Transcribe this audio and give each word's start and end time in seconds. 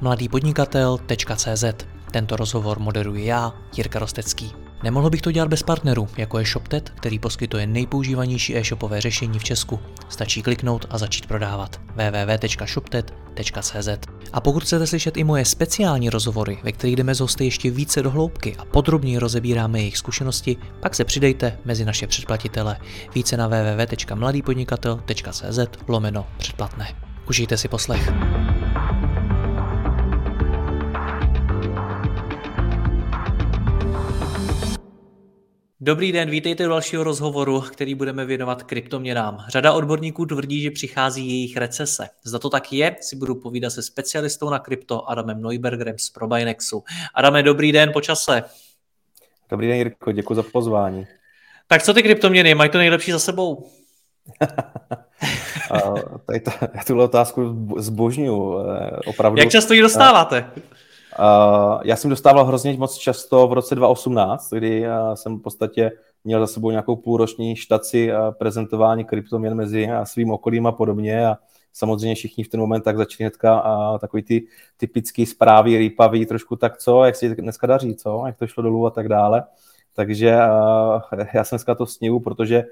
mladýpodnikatel.cz 0.00 1.64
Tento 2.10 2.36
rozhovor 2.36 2.78
moderuji 2.78 3.26
já, 3.26 3.52
Jirka 3.76 3.98
Rostecký. 3.98 4.52
Nemohl 4.82 5.10
bych 5.10 5.22
to 5.22 5.32
dělat 5.32 5.48
bez 5.48 5.62
partnerů, 5.62 6.08
jako 6.16 6.38
je 6.38 6.44
ShopTet, 6.44 6.90
který 6.90 7.18
poskytuje 7.18 7.66
nejpoužívanější 7.66 8.56
e-shopové 8.56 9.00
řešení 9.00 9.38
v 9.38 9.44
Česku. 9.44 9.80
Stačí 10.08 10.42
kliknout 10.42 10.86
a 10.90 10.98
začít 10.98 11.26
prodávat. 11.26 11.80
www.shoptet.cz 11.94 13.88
A 14.32 14.40
pokud 14.40 14.62
chcete 14.62 14.86
slyšet 14.86 15.16
i 15.16 15.24
moje 15.24 15.44
speciální 15.44 16.10
rozhovory, 16.10 16.58
ve 16.62 16.72
kterých 16.72 16.96
jdeme 16.96 17.14
z 17.14 17.20
hosty 17.20 17.44
ještě 17.44 17.70
více 17.70 18.02
do 18.02 18.10
hloubky 18.10 18.56
a 18.56 18.64
podrobněji 18.64 19.18
rozebíráme 19.18 19.78
jejich 19.78 19.98
zkušenosti, 19.98 20.56
pak 20.80 20.94
se 20.94 21.04
přidejte 21.04 21.58
mezi 21.64 21.84
naše 21.84 22.06
předplatitele. 22.06 22.76
Více 23.14 23.36
na 23.36 23.46
www.mladýpodnikatel.cz 23.46 25.58
lomeno 25.88 26.26
předplatné. 26.38 26.94
Užijte 27.28 27.56
si 27.56 27.68
poslech. 27.68 28.12
Dobrý 35.80 36.12
den, 36.12 36.30
vítejte 36.30 36.62
do 36.62 36.68
dalšího 36.68 37.04
rozhovoru, 37.04 37.60
který 37.60 37.94
budeme 37.94 38.24
věnovat 38.24 38.62
kryptoměnám. 38.62 39.44
Řada 39.48 39.72
odborníků 39.72 40.26
tvrdí, 40.26 40.62
že 40.62 40.70
přichází 40.70 41.28
jejich 41.28 41.56
recese. 41.56 42.08
Zda 42.24 42.38
to 42.38 42.50
tak 42.50 42.72
je, 42.72 42.96
si 43.00 43.16
budu 43.16 43.34
povídat 43.34 43.72
se 43.72 43.82
specialistou 43.82 44.50
na 44.50 44.58
krypto 44.58 45.10
Adamem 45.10 45.42
Neubergerem 45.42 45.98
z 45.98 46.10
Probinexu. 46.10 46.84
Adame, 47.14 47.42
dobrý 47.42 47.72
den, 47.72 47.92
počase. 47.92 48.42
Dobrý 49.50 49.68
den, 49.68 49.76
Jirko, 49.76 50.12
děkuji 50.12 50.34
za 50.34 50.42
pozvání. 50.42 51.06
Tak 51.66 51.82
co 51.82 51.94
ty 51.94 52.02
kryptoměny, 52.02 52.54
mají 52.54 52.70
to 52.70 52.78
nejlepší 52.78 53.12
za 53.12 53.18
sebou? 53.18 53.66
tady 56.26 56.40
ta, 56.40 56.52
já 56.74 56.84
tuhle 56.86 57.04
otázku 57.04 57.68
zbožňuju. 57.78 58.58
Eh, 58.58 58.96
opravdu. 59.06 59.40
Jak 59.40 59.50
často 59.50 59.74
ji 59.74 59.82
dostáváte? 59.82 60.50
Uh, 61.18 61.80
já 61.84 61.96
jsem 61.96 62.10
dostával 62.10 62.44
hrozně 62.44 62.76
moc 62.76 62.96
často 62.96 63.48
v 63.48 63.52
roce 63.52 63.74
2018, 63.74 64.52
kdy 64.52 64.82
uh, 64.82 65.14
jsem 65.14 65.36
v 65.38 65.42
podstatě 65.42 65.92
měl 66.24 66.40
za 66.40 66.46
sebou 66.46 66.70
nějakou 66.70 66.96
půlroční 66.96 67.56
štaci 67.56 68.12
uh, 68.12 68.30
prezentování 68.30 69.04
kryptoměn 69.04 69.54
mezi 69.54 69.88
svým 70.04 70.30
okolím 70.30 70.66
a 70.66 70.72
podobně 70.72 71.26
a 71.26 71.36
samozřejmě 71.72 72.14
všichni 72.14 72.44
v 72.44 72.48
ten 72.48 72.60
moment 72.60 72.82
tak 72.82 72.96
začali 72.96 73.24
hnedka 73.24 73.58
a 73.58 73.98
takový 73.98 74.22
ty 74.22 74.46
typický 74.76 75.26
zprávy, 75.26 75.78
rýpavý, 75.78 76.26
trošku 76.26 76.56
tak 76.56 76.78
co, 76.78 77.04
jak 77.04 77.16
si 77.16 77.34
dneska 77.34 77.66
daří, 77.66 77.94
co, 77.94 78.22
jak 78.26 78.36
to 78.36 78.46
šlo 78.46 78.62
dolů 78.62 78.86
a 78.86 78.90
tak 78.90 79.08
dále. 79.08 79.44
Takže 79.94 80.26
já 81.34 81.44
jsem 81.44 81.56
dneska 81.56 81.74
to 81.74 81.86
snivu, 81.86 82.20
protože 82.20 82.64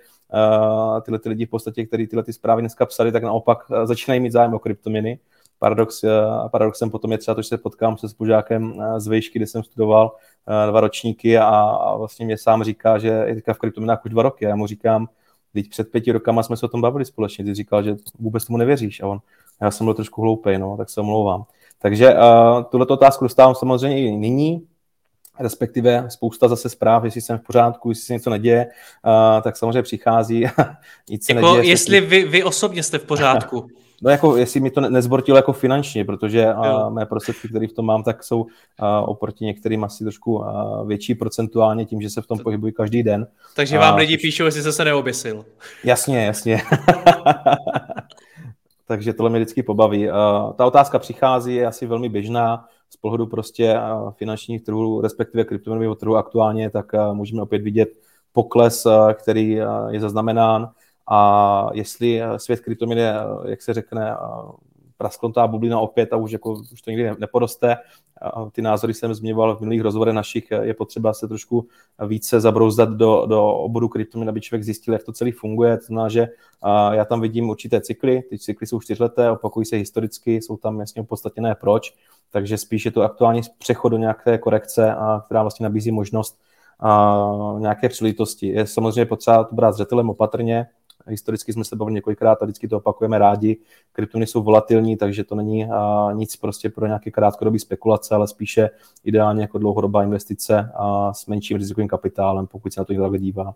tyhle 1.03 1.19
ty 1.19 1.29
lidi 1.29 1.47
v 1.47 1.51
podstatě, 1.51 1.87
kteří 1.87 2.07
tyhle 2.07 2.23
ty 2.23 2.33
zprávy 2.33 2.63
dneska 2.63 2.87
psali, 2.87 3.13
tak 3.13 3.23
naopak 3.23 3.59
začínají 3.85 4.21
mít 4.21 4.33
zájem 4.33 4.55
o 4.55 4.59
kryptoměny 4.59 5.19
Paradox, 5.59 6.05
eh, 6.05 6.11
paradoxem 6.51 6.91
potom 6.91 7.13
je 7.13 7.19
třeba 7.19 7.35
to, 7.35 7.43
že 7.43 7.49
se 7.49 7.59
potkám 7.59 7.99
se 7.99 8.09
spolužákem 8.09 8.81
eh, 8.81 9.01
z 9.01 9.07
Vejšky, 9.07 9.39
kde 9.39 9.47
jsem 9.47 9.63
studoval 9.63 10.17
eh, 10.49 10.71
dva 10.71 10.81
ročníky 10.81 11.39
a, 11.39 11.49
a 11.51 11.97
vlastně 11.97 12.27
mě 12.27 12.39
sám 12.39 12.65
říká, 12.65 12.99
že 12.99 13.09
je 13.09 13.35
teďka 13.35 13.55
v 13.55 13.59
kryptoměnách 13.59 14.05
už 14.05 14.11
dva 14.11 14.23
roky. 14.23 14.47
A 14.47 14.49
já 14.49 14.57
mu 14.57 14.67
říkám, 14.67 15.09
teď 15.53 15.69
před 15.69 15.91
pěti 15.91 16.13
rokama 16.13 16.43
jsme 16.43 16.57
se 16.57 16.67
o 16.67 16.69
tom 16.69 16.81
bavili 16.81 17.05
společně, 17.05 17.45
ty 17.45 17.55
říkal, 17.55 17.83
že 17.83 17.97
vůbec 18.19 18.45
tomu 18.45 18.57
nevěříš. 18.57 19.01
A 19.01 19.07
on, 19.07 19.19
já 19.61 19.71
jsem 19.71 19.87
byl 19.87 19.95
trošku 19.95 20.23
hloupý, 20.23 20.59
no, 20.59 20.77
tak 20.77 20.91
se 20.91 21.01
omlouvám. 21.01 21.45
Takže 21.79 22.15
uh, 22.15 22.63
tuhle 22.63 22.87
otázku 22.87 23.25
dostávám 23.25 23.55
samozřejmě 23.55 24.01
i 24.01 24.17
nyní, 24.17 24.67
respektive 25.39 26.07
spousta 26.11 26.49
zase 26.49 26.69
zpráv, 26.69 27.05
jestli 27.05 27.21
jsem 27.21 27.39
v 27.39 27.43
pořádku, 27.43 27.89
jestli 27.89 28.05
se 28.05 28.13
něco 28.13 28.31
neděje, 28.31 28.67
uh, 28.67 29.43
tak 29.43 29.57
samozřejmě 29.57 29.83
přichází 29.83 30.45
nic 31.11 31.29
jako 31.29 31.41
neděje. 31.41 31.71
Jestli 31.71 32.01
vy, 32.01 32.25
vy 32.25 32.45
osobně 32.45 32.83
jste 32.83 32.99
v 32.99 33.05
pořádku. 33.05 33.69
No 34.03 34.11
jako, 34.11 34.37
jestli 34.37 34.61
mi 34.61 34.71
to 34.71 34.81
nezbortilo 34.81 35.39
jako 35.39 35.53
finančně, 35.53 36.05
protože 36.05 36.47
a, 36.47 36.89
mé 36.89 37.07
prostředky, 37.07 37.49
které 37.49 37.69
v 37.69 37.73
tom 37.73 37.87
mám, 37.87 38.03
tak 38.03 38.25
jsou 38.25 38.47
a, 38.79 39.01
oproti 39.01 39.45
některým 39.45 39.85
asi 39.85 40.05
trošku 40.05 40.45
a, 40.45 40.83
větší 40.83 41.15
procentuálně 41.15 41.85
tím, 41.85 42.03
že 42.03 42.11
se 42.11 42.23
v 42.23 42.27
tom 42.27 42.39
pohybuji 42.39 42.73
každý 42.73 43.03
den. 43.03 43.27
Takže 43.57 43.79
vám 43.79 43.95
a, 43.95 43.97
lidi 43.97 44.19
píšou, 44.19 44.45
jestli 44.45 44.61
jste 44.61 44.73
se 44.73 44.85
neoběsil. 44.85 45.45
Jasně, 45.85 46.25
jasně. 46.25 46.63
Takže 48.89 49.13
tohle 49.13 49.31
mě 49.31 49.39
vždycky 49.39 49.63
pobaví. 49.63 50.11
A, 50.11 50.53
ta 50.57 50.67
otázka 50.67 50.99
přichází, 50.99 51.55
je 51.55 51.67
asi 51.67 51.87
velmi 51.87 52.09
běžná 52.09 52.65
z 52.91 52.97
pohledu 52.97 53.27
prostě 53.27 53.77
finančních 54.17 54.63
trhů, 54.63 55.01
respektive 55.01 55.45
kryptoměnového 55.45 55.95
trhu 55.95 56.17
aktuálně, 56.17 56.71
tak 56.71 56.87
můžeme 57.13 57.43
opět 57.43 57.63
vidět 57.63 57.89
pokles, 58.33 58.87
který 59.15 59.51
je 59.91 60.01
zaznamenán 60.01 60.71
a 61.09 61.71
jestli 61.73 62.23
eh, 62.23 62.39
svět 62.39 62.61
kryptoměn 62.61 62.99
je, 62.99 63.15
eh, 63.15 63.51
jak 63.51 63.63
se 63.63 63.75
řekne, 63.75 64.13
eh, 64.13 64.17
prasklotá 64.99 65.47
bublina 65.47 65.81
opět 65.81 66.13
a 66.13 66.17
už, 66.17 66.31
jako, 66.31 66.53
už 66.73 66.83
to 66.83 66.91
nikdy 66.91 67.11
neporoste. 67.19 67.77
Ty 68.53 68.63
názory 68.63 68.95
jsem 68.95 69.15
zmiňoval 69.15 69.57
v 69.57 69.61
minulých 69.61 69.81
rozhovorech 69.81 70.15
našich, 70.15 70.51
je 70.63 70.75
potřeba 70.75 71.15
se 71.15 71.29
trošku 71.29 71.69
více 72.07 72.41
zabrouzdat 72.41 72.89
do, 72.89 73.27
do 73.27 73.47
oboru 73.47 73.89
kryptoměn, 73.89 74.29
aby 74.29 74.41
člověk 74.41 74.65
zjistil, 74.65 74.95
jak 74.95 75.05
to 75.05 75.13
celý 75.13 75.33
funguje. 75.33 75.77
To 75.77 75.85
znamená, 75.85 76.09
že 76.09 76.29
já 76.93 77.05
tam 77.05 77.21
vidím 77.21 77.49
určité 77.49 77.81
cykly, 77.81 78.23
ty 78.23 78.39
cykly 78.39 78.67
jsou 78.67 78.81
čtyřleté, 78.81 79.31
opakují 79.31 79.67
se 79.67 79.77
historicky, 79.77 80.35
jsou 80.35 80.57
tam 80.57 80.81
jasně 80.81 81.03
opodstatněné 81.03 81.55
proč, 81.55 81.95
takže 82.31 82.59
spíš 82.59 82.85
je 82.85 82.91
to 82.91 83.03
aktuální 83.03 83.41
přechod 83.59 83.89
do 83.89 83.99
nějaké 83.99 84.39
korekce, 84.39 84.95
která 85.27 85.43
vlastně 85.43 85.65
nabízí 85.65 85.91
možnost 85.91 86.39
nějaké 87.59 87.89
příležitosti. 87.89 88.47
Je 88.47 88.67
samozřejmě 88.67 89.07
potřeba 89.07 89.45
to 89.45 89.55
brát 89.55 89.73
zřetelem 89.73 90.11
opatrně, 90.11 90.67
Historicky 91.09 91.53
jsme 91.53 91.65
se 91.65 91.77
bavili 91.77 91.95
několikrát 91.95 92.43
a 92.43 92.45
vždycky 92.45 92.69
to 92.69 92.77
opakujeme 92.77 93.19
rádi. 93.19 93.57
Kryptony 93.93 94.27
jsou 94.27 94.43
volatilní, 94.43 94.97
takže 94.97 95.25
to 95.25 95.35
není 95.35 95.65
a, 95.65 96.09
nic 96.13 96.37
prostě 96.37 96.71
pro 96.71 96.87
nějaké 96.87 97.11
krátkodobé 97.11 97.59
spekulace, 97.59 98.15
ale 98.15 98.29
spíše 98.29 98.71
ideálně 99.05 99.43
jako 99.43 99.59
dlouhodobá 99.59 100.03
investice 100.03 100.71
a 100.75 101.13
s 101.13 101.27
menším 101.27 101.57
rizikovým 101.57 101.89
kapitálem, 101.89 102.47
pokud 102.47 102.73
se 102.73 102.81
na 102.81 102.85
to 102.85 102.93
někdo 102.93 103.17
dívá. 103.17 103.55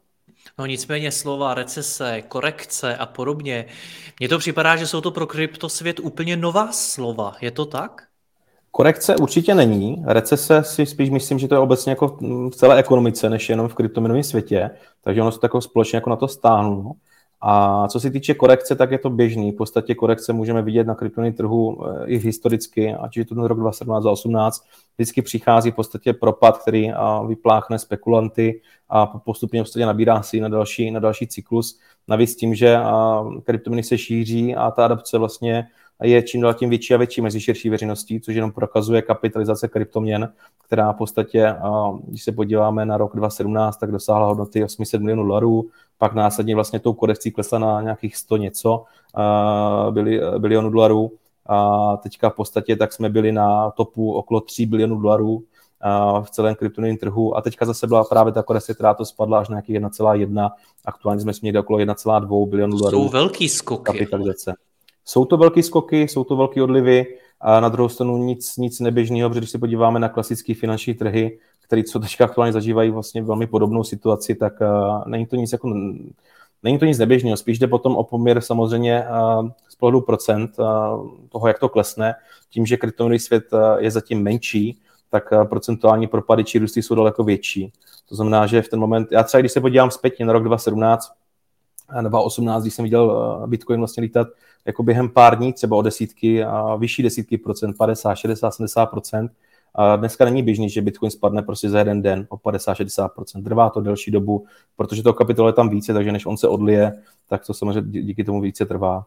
No 0.58 0.66
nicméně 0.66 1.12
slova 1.12 1.54
recese, 1.54 2.22
korekce 2.22 2.96
a 2.96 3.06
podobně, 3.06 3.66
mně 4.20 4.28
to 4.28 4.38
připadá, 4.38 4.76
že 4.76 4.86
jsou 4.86 5.00
to 5.00 5.10
pro 5.10 5.26
kryptosvět 5.26 6.00
úplně 6.00 6.36
nová 6.36 6.72
slova. 6.72 7.32
Je 7.40 7.50
to 7.50 7.66
tak? 7.66 8.06
Korekce 8.70 9.16
určitě 9.16 9.54
není. 9.54 10.02
Recese 10.06 10.64
si 10.64 10.86
spíš 10.86 11.10
myslím, 11.10 11.38
že 11.38 11.48
to 11.48 11.54
je 11.54 11.58
obecně 11.58 11.92
jako 11.92 12.18
v 12.50 12.50
celé 12.50 12.78
ekonomice, 12.78 13.30
než 13.30 13.48
jenom 13.48 13.68
v 13.68 13.74
kryptoměnovém 13.74 14.22
světě. 14.22 14.70
Takže 15.04 15.22
ono 15.22 15.32
se 15.32 15.40
tako 15.40 15.60
společně 15.60 15.96
jako 15.96 16.10
na 16.10 16.16
to 16.16 16.28
stáhnu. 16.28 16.92
A 17.40 17.88
co 17.88 18.00
se 18.00 18.10
týče 18.10 18.34
korekce, 18.34 18.76
tak 18.76 18.90
je 18.90 18.98
to 18.98 19.10
běžný. 19.10 19.52
V 19.52 19.56
podstatě 19.56 19.94
korekce 19.94 20.32
můžeme 20.32 20.62
vidět 20.62 20.86
na 20.86 20.94
kryptoměnovém 20.94 21.36
trhu 21.36 21.86
eh, 21.86 22.06
i 22.06 22.18
historicky, 22.18 22.94
ať 22.94 23.16
je 23.16 23.24
to 23.24 23.34
ten 23.34 23.44
rok 23.44 23.58
2017 23.58 23.96
a 23.96 24.10
2018. 24.10 24.64
Vždycky 24.96 25.22
přichází 25.22 25.70
v 25.70 25.74
podstatě 25.74 26.12
propad, 26.12 26.58
který 26.58 26.92
vypláchne 27.26 27.78
spekulanty 27.78 28.60
a 28.88 29.06
postupně 29.06 29.60
v 29.60 29.64
podstatě 29.64 29.86
nabírá 29.86 30.22
si 30.22 30.40
na 30.40 30.48
další, 30.48 30.90
na 30.90 31.00
další 31.00 31.26
cyklus. 31.26 31.78
Navíc 32.08 32.36
tím, 32.36 32.54
že 32.54 32.78
kryptoměny 33.44 33.82
se 33.82 33.98
šíří 33.98 34.56
a 34.56 34.70
ta 34.70 34.84
adaptace 34.84 35.18
vlastně 35.18 35.66
je 36.02 36.22
čím 36.22 36.40
dál 36.40 36.54
tím 36.54 36.70
větší 36.70 36.94
a 36.94 36.96
větší 36.96 37.20
mezi 37.20 37.40
širší 37.40 37.70
veřejností, 37.70 38.20
což 38.20 38.34
jenom 38.34 38.52
prokazuje 38.52 39.02
kapitalizace 39.02 39.68
kryptoměn, 39.68 40.32
která 40.64 40.92
v 40.92 40.96
podstatě, 40.96 41.54
když 42.06 42.24
se 42.24 42.32
podíváme 42.32 42.86
na 42.86 42.96
rok 42.96 43.16
2017, 43.16 43.76
tak 43.76 43.92
dosáhla 43.92 44.26
hodnoty 44.26 44.64
800 44.64 45.00
milionů 45.00 45.22
dolarů, 45.22 45.68
pak 45.98 46.14
následně 46.14 46.54
vlastně 46.54 46.80
tou 46.80 46.92
korekcí 46.92 47.30
klesla 47.30 47.58
na 47.58 47.82
nějakých 47.82 48.16
100 48.16 48.36
něco 48.36 48.84
bilionů 50.38 50.70
dolarů 50.70 51.12
a 51.46 51.96
teďka 51.96 52.30
v 52.30 52.34
podstatě 52.34 52.76
tak 52.76 52.92
jsme 52.92 53.08
byli 53.08 53.32
na 53.32 53.70
topu 53.70 54.12
okolo 54.12 54.40
3 54.40 54.66
bilionů 54.66 55.00
dolarů 55.00 55.42
v 56.22 56.30
celém 56.30 56.54
kryptonovém 56.54 56.96
trhu 56.96 57.36
a 57.36 57.42
teďka 57.42 57.66
zase 57.66 57.86
byla 57.86 58.04
právě 58.04 58.32
ta 58.32 58.42
korekce, 58.42 58.74
která 58.74 58.94
to 58.94 59.04
spadla 59.04 59.38
až 59.38 59.48
na 59.48 59.54
nějakých 59.54 59.76
1,1, 59.76 60.50
aktuálně 60.84 61.20
jsme 61.20 61.34
směli 61.34 61.58
okolo 61.58 61.78
1,2 61.78 62.48
bilionů 62.48 62.78
dolarů. 62.78 63.02
Jsou 63.02 63.08
velký 63.08 63.48
skoky. 63.48 63.82
Kapitalizace. 63.82 64.54
Jsou 65.10 65.24
to 65.24 65.36
velké 65.36 65.62
skoky, 65.62 66.08
jsou 66.08 66.24
to 66.24 66.36
velké 66.36 66.62
odlivy 66.62 67.06
a 67.40 67.60
na 67.60 67.68
druhou 67.68 67.88
stranu 67.88 68.16
nic, 68.16 68.56
nic 68.56 68.80
neběžného, 68.80 69.30
protože 69.30 69.40
když 69.40 69.50
se 69.50 69.58
podíváme 69.58 69.98
na 69.98 70.08
klasické 70.08 70.54
finanční 70.54 70.94
trhy, 70.94 71.38
které 71.60 71.82
co 71.82 72.00
teďka 72.00 72.24
aktuálně 72.24 72.52
zažívají 72.52 72.90
vlastně 72.90 73.22
velmi 73.22 73.46
podobnou 73.46 73.84
situaci, 73.84 74.34
tak 74.34 74.60
uh, 74.60 75.02
není 75.06 75.26
to 75.26 75.36
nic 75.36 75.52
jako 75.52 75.74
Není 76.62 76.78
to 76.78 76.84
nic 76.84 76.98
neběžného, 76.98 77.36
spíš 77.36 77.58
jde 77.58 77.66
potom 77.66 77.96
o 77.96 78.04
poměr 78.04 78.40
samozřejmě 78.40 79.04
uh, 79.04 79.48
z 79.68 79.74
pohledu 79.74 80.00
procent 80.00 80.50
uh, 80.58 80.66
toho, 81.28 81.48
jak 81.48 81.58
to 81.58 81.68
klesne. 81.68 82.14
Tím, 82.50 82.66
že 82.66 82.76
kryptoměnový 82.76 83.18
svět 83.18 83.44
uh, 83.52 83.60
je 83.78 83.90
zatím 83.90 84.22
menší, 84.22 84.78
tak 85.10 85.24
procentuální 85.48 86.06
propady 86.06 86.44
či 86.44 86.58
růsty 86.58 86.82
jsou 86.82 86.94
daleko 86.94 87.24
větší. 87.24 87.72
To 88.08 88.14
znamená, 88.14 88.46
že 88.46 88.62
v 88.62 88.68
ten 88.68 88.80
moment, 88.80 89.08
já 89.12 89.22
třeba 89.22 89.40
když 89.40 89.52
se 89.52 89.60
podívám 89.60 89.90
zpětně 89.90 90.26
na 90.26 90.32
rok 90.32 90.44
2017, 90.44 91.12
2018, 92.00 92.62
když 92.62 92.74
jsem 92.74 92.82
viděl 92.82 93.42
Bitcoin 93.46 93.80
vlastně 93.80 94.00
lítat 94.00 94.28
jako 94.64 94.82
během 94.82 95.08
pár 95.08 95.38
dní, 95.38 95.52
třeba 95.52 95.76
o 95.76 95.82
desítky 95.82 96.44
a 96.44 96.76
vyšší 96.76 97.02
desítky 97.02 97.38
procent, 97.38 97.76
50, 97.76 98.14
60, 98.14 98.50
70 98.50 98.86
procent. 98.86 99.32
A 99.74 99.96
dneska 99.96 100.24
není 100.24 100.42
běžný, 100.42 100.70
že 100.70 100.82
Bitcoin 100.82 101.10
spadne 101.10 101.42
prostě 101.42 101.70
za 101.70 101.78
jeden 101.78 102.02
den 102.02 102.26
o 102.28 102.36
50-60%. 102.36 103.44
Trvá 103.44 103.70
to 103.70 103.80
delší 103.80 104.10
dobu, 104.10 104.44
protože 104.76 105.02
to 105.02 105.12
kapitol 105.12 105.46
je 105.46 105.52
tam 105.52 105.68
více, 105.68 105.92
takže 105.92 106.12
než 106.12 106.26
on 106.26 106.36
se 106.36 106.48
odlije, 106.48 107.02
tak 107.28 107.46
to 107.46 107.54
samozřejmě 107.54 108.02
díky 108.02 108.24
tomu 108.24 108.40
více 108.40 108.66
trvá. 108.66 109.06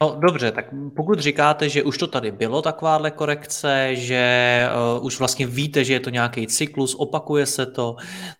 No 0.00 0.16
dobře, 0.18 0.52
tak 0.52 0.64
pokud 0.96 1.18
říkáte, 1.18 1.68
že 1.68 1.82
už 1.82 1.98
to 1.98 2.06
tady 2.06 2.30
bylo 2.32 2.62
takováhle 2.62 3.10
korekce, 3.10 3.96
že 3.96 4.62
uh, 4.98 5.04
už 5.04 5.18
vlastně 5.18 5.46
víte, 5.46 5.84
že 5.84 5.92
je 5.92 6.00
to 6.00 6.10
nějaký 6.10 6.46
cyklus, 6.46 6.94
opakuje 6.94 7.46
se 7.46 7.66
to, 7.66 7.96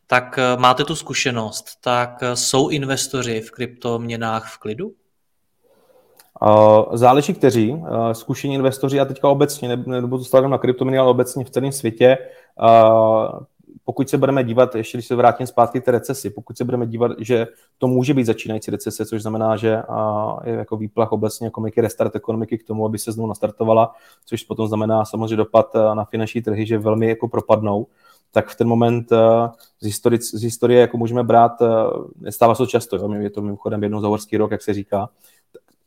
tak 0.06 0.38
uh, 0.38 0.60
máte 0.60 0.84
tu 0.84 0.94
zkušenost, 0.94 1.64
tak 1.80 2.18
uh, 2.22 2.32
jsou 2.34 2.68
investoři 2.68 3.40
v 3.40 3.50
kryptoměnách 3.50 4.54
v 4.54 4.58
klidu? 4.58 4.92
Záleží 6.92 7.34
kteří. 7.34 7.82
Zkušení 8.12 8.54
investoři 8.54 9.00
a 9.00 9.04
teďka 9.04 9.28
obecně, 9.28 9.76
nebo 9.76 10.18
to 10.18 10.24
stavím 10.24 10.50
na 10.50 10.58
kryptoměny, 10.58 10.98
ale 10.98 11.10
obecně 11.10 11.44
v 11.44 11.50
celém 11.50 11.72
světě, 11.72 12.18
pokud 13.84 14.08
se 14.08 14.18
budeme 14.18 14.44
dívat, 14.44 14.74
ještě 14.74 14.98
když 14.98 15.06
se 15.06 15.14
vrátím 15.14 15.46
zpátky 15.46 15.80
k 15.80 15.84
té 15.84 15.90
recesi, 15.90 16.30
pokud 16.30 16.56
se 16.56 16.64
budeme 16.64 16.86
dívat, 16.86 17.12
že 17.18 17.46
to 17.78 17.86
může 17.86 18.14
být 18.14 18.24
začínající 18.24 18.70
recese, 18.70 19.06
což 19.06 19.22
znamená, 19.22 19.56
že 19.56 19.82
je 20.44 20.54
jako 20.54 20.76
výplach 20.76 21.12
obecně 21.12 21.46
ekonomiky, 21.46 21.80
restart 21.80 22.16
ekonomiky 22.16 22.58
k 22.58 22.66
tomu, 22.66 22.86
aby 22.86 22.98
se 22.98 23.12
znovu 23.12 23.28
nastartovala, 23.28 23.94
což 24.26 24.42
potom 24.42 24.68
znamená 24.68 25.04
samozřejmě 25.04 25.36
dopad 25.36 25.74
na 25.94 26.04
finanční 26.04 26.42
trhy, 26.42 26.66
že 26.66 26.78
velmi 26.78 27.08
jako 27.08 27.28
propadnou, 27.28 27.86
tak 28.32 28.48
v 28.48 28.56
ten 28.56 28.68
moment 28.68 29.10
z, 29.80 29.84
historie, 29.86 30.18
z 30.22 30.42
historie 30.42 30.80
jako 30.80 30.96
můžeme 30.96 31.22
brát, 31.22 31.52
nestává 32.20 32.54
se 32.54 32.62
to 32.62 32.66
často, 32.66 32.96
jo? 32.96 33.12
je 33.12 33.30
to 33.30 33.42
mimochodem 33.42 33.82
jednou 33.82 34.00
za 34.00 34.08
horský 34.08 34.36
rok, 34.36 34.50
jak 34.50 34.62
se 34.62 34.74
říká, 34.74 35.08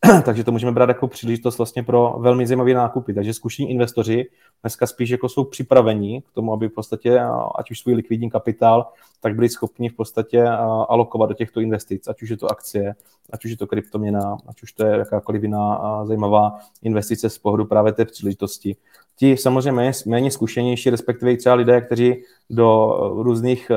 takže 0.26 0.44
to 0.44 0.52
můžeme 0.52 0.72
brát 0.72 0.90
jako 0.90 1.08
příležitost 1.08 1.58
vlastně 1.58 1.84
pro 1.84 2.16
velmi 2.20 2.48
zajímavé 2.48 2.74
nákupy. 2.74 3.14
Takže 3.14 3.34
zkušení 3.34 3.72
investoři 3.72 4.26
dneska 4.62 4.88
spíš 4.88 5.10
jako 5.10 5.30
jsou 5.30 5.44
připravení 5.44 6.22
k 6.22 6.32
tomu, 6.32 6.54
aby 6.54 6.68
v 6.70 6.74
podstatě, 6.74 7.20
ať 7.56 7.72
už 7.72 7.80
svůj 7.80 7.94
likvidní 7.94 8.30
kapitál, 8.30 8.88
tak 9.22 9.36
byli 9.36 9.50
schopni 9.50 9.90
v 9.90 9.94
podstatě 9.94 10.44
alokovat 10.90 11.30
do 11.30 11.34
těchto 11.34 11.60
investic, 11.60 12.08
ať 12.08 12.22
už 12.22 12.30
je 12.30 12.38
to 12.38 12.52
akcie, 12.52 12.96
ať 13.30 13.46
už 13.46 13.52
je 13.52 13.58
to 13.58 13.68
kryptoměna, 13.68 14.38
ať 14.48 14.64
už 14.64 14.72
to 14.72 14.86
je 14.86 14.98
jakákoliv 14.98 15.42
jiná 15.42 16.02
zajímavá 16.06 16.60
investice 16.82 17.30
z 17.30 17.38
pohledu 17.38 17.66
právě 17.66 17.94
té 17.94 18.06
příležitosti. 18.06 18.76
Ti 19.15 19.38
samozřejmě 19.38 19.71
méně, 19.71 19.92
méně 20.06 20.31
zkušenější, 20.31 20.89
respektive 20.89 21.31
i 21.31 21.38
třeba 21.38 21.56
lidé, 21.56 21.81
kteří 21.81 22.24
do 22.50 22.98
různých, 23.15 23.71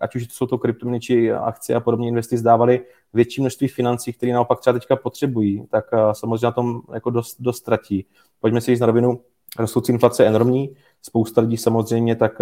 ať 0.00 0.16
už 0.16 0.26
to 0.26 0.32
jsou 0.34 0.46
to 0.46 0.58
kryptoměny 0.58 1.00
či 1.00 1.32
akcie 1.32 1.76
a 1.76 1.80
podobně 1.80 2.08
investic 2.08 2.42
dávali 2.42 2.80
větší 3.14 3.40
množství 3.40 3.68
financí, 3.68 4.12
které 4.12 4.32
naopak 4.32 4.60
třeba 4.60 4.74
teďka 4.78 4.96
potřebují, 4.96 5.66
tak 5.70 5.84
samozřejmě 6.12 6.46
na 6.46 6.52
tom 6.52 6.80
jako 6.94 7.10
dost, 7.10 7.36
dost 7.40 7.60
tratí. 7.60 8.06
Pojďme 8.40 8.60
si 8.60 8.72
jít 8.72 8.80
na 8.80 8.86
rovinu, 8.86 9.20
rostoucí 9.58 9.92
inflace 9.92 10.22
je 10.22 10.26
enormní, 10.26 10.76
spousta 11.02 11.40
lidí 11.40 11.56
samozřejmě 11.56 12.16
tak 12.16 12.32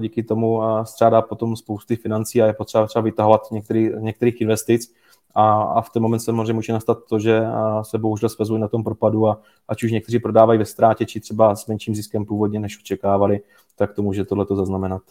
díky 0.00 0.22
tomu 0.22 0.60
střádá 0.82 1.22
potom 1.22 1.56
spousty 1.56 1.96
financí 1.96 2.42
a 2.42 2.46
je 2.46 2.52
potřeba 2.52 2.86
třeba 2.86 3.02
vytahovat 3.02 3.40
některý, 3.52 3.90
některých 3.98 4.40
investic 4.40 4.94
a, 5.34 5.62
a 5.62 5.80
v 5.80 5.90
ten 5.90 6.02
moment 6.02 6.18
samozřejmě 6.18 6.52
může 6.52 6.72
nastat 6.72 6.98
to, 7.08 7.18
že 7.18 7.42
se 7.82 7.98
bohužel 7.98 8.28
svezují 8.28 8.60
na 8.60 8.68
tom 8.68 8.84
propadu 8.84 9.28
a 9.28 9.40
ať 9.68 9.82
už 9.82 9.92
někteří 9.92 10.18
prodávají 10.18 10.58
ve 10.58 10.64
ztrátě, 10.64 11.06
či 11.06 11.20
třeba 11.20 11.56
s 11.56 11.66
menším 11.66 11.94
ziskem 11.94 12.24
původně, 12.24 12.60
než 12.60 12.78
očekávali, 12.78 13.40
tak 13.76 13.92
to 13.92 14.02
může 14.02 14.24
tohleto 14.24 14.56
zaznamenat. 14.56 15.02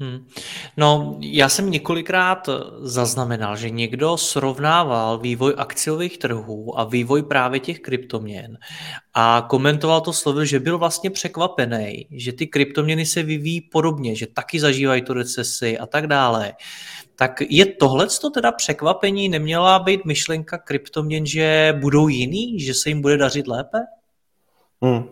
Hmm. 0.00 0.26
No, 0.76 1.18
já 1.20 1.48
jsem 1.48 1.70
několikrát 1.70 2.48
zaznamenal, 2.78 3.56
že 3.56 3.70
někdo 3.70 4.16
srovnával 4.16 5.18
vývoj 5.18 5.54
akciových 5.56 6.18
trhů 6.18 6.78
a 6.78 6.84
vývoj 6.84 7.22
právě 7.22 7.60
těch 7.60 7.80
kryptoměn 7.80 8.58
a 9.14 9.46
komentoval 9.50 10.00
to 10.00 10.12
slovy, 10.12 10.46
že 10.46 10.60
byl 10.60 10.78
vlastně 10.78 11.10
překvapený, 11.10 12.06
že 12.10 12.32
ty 12.32 12.46
kryptoměny 12.46 13.06
se 13.06 13.22
vyvíjí 13.22 13.60
podobně, 13.60 14.16
že 14.16 14.26
taky 14.26 14.60
zažívají 14.60 15.02
tu 15.02 15.12
recesi 15.12 15.78
a 15.78 15.86
tak 15.86 16.06
dále. 16.06 16.52
Tak 17.16 17.42
je 17.48 17.66
tohle 17.66 18.06
to 18.20 18.30
teda 18.30 18.52
překvapení? 18.52 19.28
Neměla 19.28 19.78
být 19.78 20.04
myšlenka 20.04 20.58
kryptoměn, 20.58 21.26
že 21.26 21.74
budou 21.80 22.08
jiný, 22.08 22.60
že 22.60 22.74
se 22.74 22.88
jim 22.88 23.00
bude 23.02 23.16
dařit 23.16 23.46
lépe? 23.46 23.78
Hmm. 24.82 25.04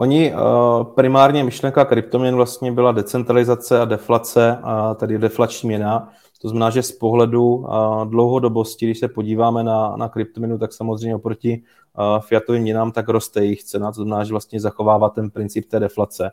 Oni 0.00 0.32
uh, 0.32 0.84
primárně 0.84 1.44
myšlenka 1.44 1.84
kryptoměn 1.84 2.36
vlastně 2.36 2.72
byla 2.72 2.92
decentralizace 2.92 3.80
a 3.80 3.84
deflace, 3.84 4.58
a 4.62 4.94
tedy 4.94 5.18
deflační 5.18 5.68
měna. 5.68 6.08
To 6.42 6.48
znamená, 6.48 6.70
že 6.70 6.82
z 6.82 6.92
pohledu 6.92 7.54
uh, 7.54 8.04
dlouhodobosti, 8.04 8.86
když 8.86 8.98
se 8.98 9.08
podíváme 9.08 9.64
na, 9.64 9.96
na 9.96 10.08
kryptoměnu, 10.08 10.58
tak 10.58 10.72
samozřejmě 10.72 11.16
oproti 11.16 11.62
uh, 11.98 12.20
fiatovým 12.20 12.62
měnám, 12.62 12.92
tak 12.92 13.08
roste 13.08 13.44
jejich 13.44 13.64
cena, 13.64 13.92
to 13.92 14.02
znamená, 14.02 14.24
že 14.24 14.32
vlastně 14.32 14.60
zachovává 14.60 15.08
ten 15.08 15.30
princip 15.30 15.68
té 15.68 15.80
deflace. 15.80 16.30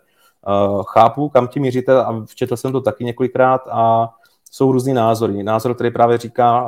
Chápu, 0.87 1.29
kam 1.29 1.47
ti 1.47 1.59
míříte 1.59 2.03
a 2.03 2.23
včetl 2.25 2.57
jsem 2.57 2.71
to 2.71 2.81
taky 2.81 3.03
několikrát 3.03 3.61
a 3.71 4.09
jsou 4.51 4.71
různý 4.71 4.93
názory. 4.93 5.43
Názor, 5.43 5.73
který 5.73 5.91
právě 5.91 6.17
říká, 6.17 6.65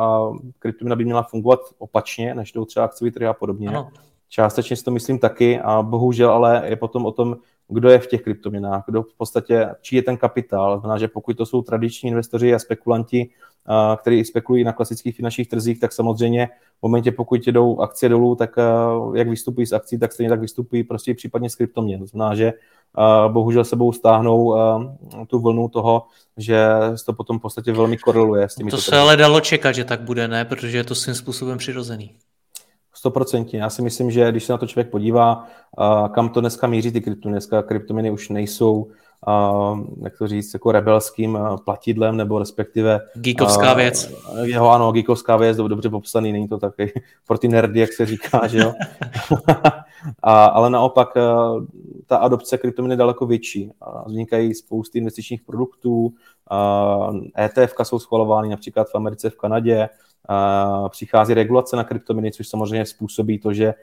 kryptoměna 0.60 0.96
by 0.96 1.06
měla 1.06 1.24
fungovat 1.24 1.60
opačně, 1.78 2.36
než 2.36 2.52
jdou 2.52 2.66
třeba 2.66 2.86
akciový 2.86 3.12
trhy 3.12 3.28
a 3.28 3.34
podobně. 3.34 3.70
Ano. 3.70 3.90
Částečně 4.30 4.76
si 4.76 4.84
to 4.84 4.92
myslím 4.92 5.20
taky 5.20 5.60
a 5.60 5.82
bohužel 5.82 6.32
ale 6.32 6.64
je 6.66 6.76
potom 6.76 7.06
o 7.06 7.12
tom, 7.12 7.36
kdo 7.68 7.90
je 7.90 8.00
v 8.00 8.08
těch 8.08 8.22
kryptoměnách, 8.22 8.84
kdo 8.88 9.04
v 9.04 9.14
podstatě, 9.18 9.70
čí 9.82 9.96
je 9.96 10.02
ten 10.02 10.18
kapitál. 10.18 10.80
Znamená, 10.80 10.98
že 10.98 11.08
pokud 11.08 11.38
to 11.38 11.46
jsou 11.46 11.62
tradiční 11.62 12.10
investoři 12.10 12.54
a 12.54 12.60
spekulanti, 12.60 13.30
kteří 13.98 14.26
spekulují 14.26 14.64
na 14.64 14.74
klasických 14.74 15.16
finančních 15.16 15.50
trzích, 15.50 15.80
tak 15.80 15.94
samozřejmě 15.94 16.50
v 16.80 16.82
momentě, 16.82 17.12
pokud 17.12 17.48
jdou 17.48 17.80
akcie 17.80 18.10
dolů, 18.10 18.36
tak 18.36 18.56
jak 19.16 19.30
vystupují 19.30 19.68
z 19.68 19.74
akcí, 19.74 20.00
tak 20.00 20.14
stejně 20.14 20.30
tak 20.30 20.40
vystupují 20.40 20.84
prostě 20.84 21.14
případně 21.14 21.50
z 21.50 21.56
kryptoměn. 21.56 22.00
To 22.00 22.06
znamená, 22.06 22.36
že 22.36 22.54
bohužel 23.28 23.64
sebou 23.64 23.92
stáhnou 23.92 24.56
tu 25.28 25.40
vlnu 25.40 25.70
toho, 25.70 26.04
že 26.38 26.68
to 27.06 27.14
potom 27.14 27.40
v 27.40 27.42
podstatě 27.42 27.72
velmi 27.74 27.98
koreluje 27.98 28.50
s 28.50 28.56
těmi. 28.56 28.72
To 28.72 28.78
se 28.78 28.98
ale 28.98 29.18
dalo 29.18 29.42
čekat, 29.42 29.72
že 29.72 29.86
tak 29.86 30.02
bude, 30.02 30.28
ne? 30.28 30.46
Protože 30.46 30.78
je 30.78 30.84
to 30.84 30.96
svým 30.96 31.16
způsobem 31.16 31.58
přirozený. 31.58 32.16
Stoprocentně. 33.00 33.60
Já 33.60 33.70
si 33.70 33.82
myslím, 33.82 34.12
že 34.12 34.32
když 34.32 34.44
se 34.44 34.54
na 34.54 34.58
to 34.58 34.68
člověk 34.68 34.90
podívá, 34.90 35.48
kam 36.12 36.30
to 36.30 36.42
dneska 36.42 36.68
míří 36.68 36.92
ty 36.92 37.02
kryptoměny, 37.02 37.36
dneska 37.36 37.64
kryptoměny 37.64 38.12
už 38.12 38.30
nejsou, 38.30 38.92
jak 40.04 40.18
to 40.18 40.28
říct, 40.28 40.54
jako 40.54 40.72
rebelským 40.72 41.40
platidlem, 41.66 42.18
nebo 42.18 42.40
respektive... 42.40 43.00
Geekovská 43.16 43.74
věc. 43.74 44.14
Jeho, 44.44 44.72
ano, 44.72 44.92
geekovská 44.92 45.38
věc, 45.38 45.58
dobře 45.58 45.90
popsaný, 45.90 46.32
není 46.32 46.48
to 46.48 46.58
takový 46.58 46.92
pro 47.28 47.38
ty 47.38 47.48
nerdy, 47.48 47.80
jak 47.80 47.94
se 47.94 48.06
říká, 48.06 48.48
že 48.48 48.58
jo. 48.58 48.74
a, 50.24 50.46
ale 50.46 50.70
naopak 50.70 51.10
ta 52.08 52.18
adopce 52.18 52.58
kryptoměny 52.58 52.94
je 52.94 52.98
daleko 52.98 53.26
větší. 53.26 53.72
Vznikají 54.06 54.54
spousty 54.54 54.98
investičních 54.98 55.42
produktů, 55.44 56.14
ETF 57.46 57.74
jsou 57.84 58.00
schvalovány 58.00 58.50
například 58.50 58.88
v 58.90 58.96
Americe, 58.96 59.30
v 59.30 59.38
Kanadě, 59.38 59.90
přichází 60.90 61.34
regulace 61.34 61.76
na 61.76 61.84
kryptoměny, 61.84 62.32
což 62.32 62.48
samozřejmě 62.48 62.86
způsobí 62.86 63.40
to, 63.40 63.54
že 63.54 63.74